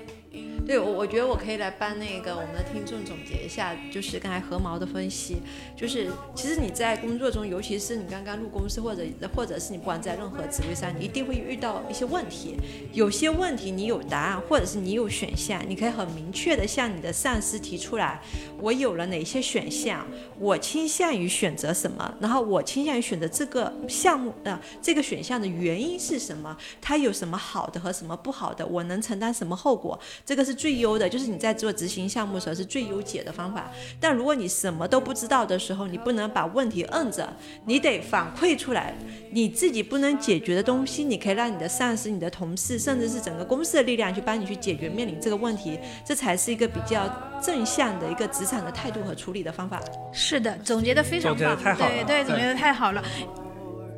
[0.65, 5.37] 对，我我觉得我可以来帮那个我们的听众总结一下，就是刚才何毛的分析，
[5.75, 9.03] 就是其实你在工作中，尤其是你刚刚入公司或者
[9.35, 12.55] 或者是你不管在任何职位上，你一定会遇到一些问题。
[12.93, 18.21] 有些问题你有答案，或者是你有选项，你可以很明确的向你的上司提出来，
[18.59, 20.05] 我有了哪些选项，
[20.39, 33.71] 我倾向于选择什么，然后我倾向于选择这个项目的、呃、这个选项的原因是什么，它有什么好的和什么不好的，我能承担什么后果，这个是最优的，就是你在做执行项目的时候是最优解的方法。
[33.99, 37.27] 但如果你什么都不知道的时候，你不能把问题摁着，
[37.65, 38.93] 你得反馈出来，
[39.31, 47.09] 你自己不能解决的东西，你可以让你的上司、你的同事，甚至是整个公司的力量去帮你去解决面临这个问题，这才是一个比较
[47.43, 49.81] 正向的一个职场的态度和处理的方法。
[50.13, 53.03] 是的，总结的非常棒，对对，总结的太好了。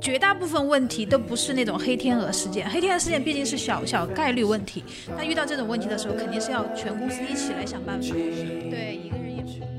[0.03, 4.83] 绝大部分问题都不是那种黑天鹅事件，黑天鹅事件毕竟是小小概率问题。
[5.15, 8.13] 那遇到这种问题的时候，肯定是要全公司一起来想办法。
[8.13, 9.72] 对，一个人也不。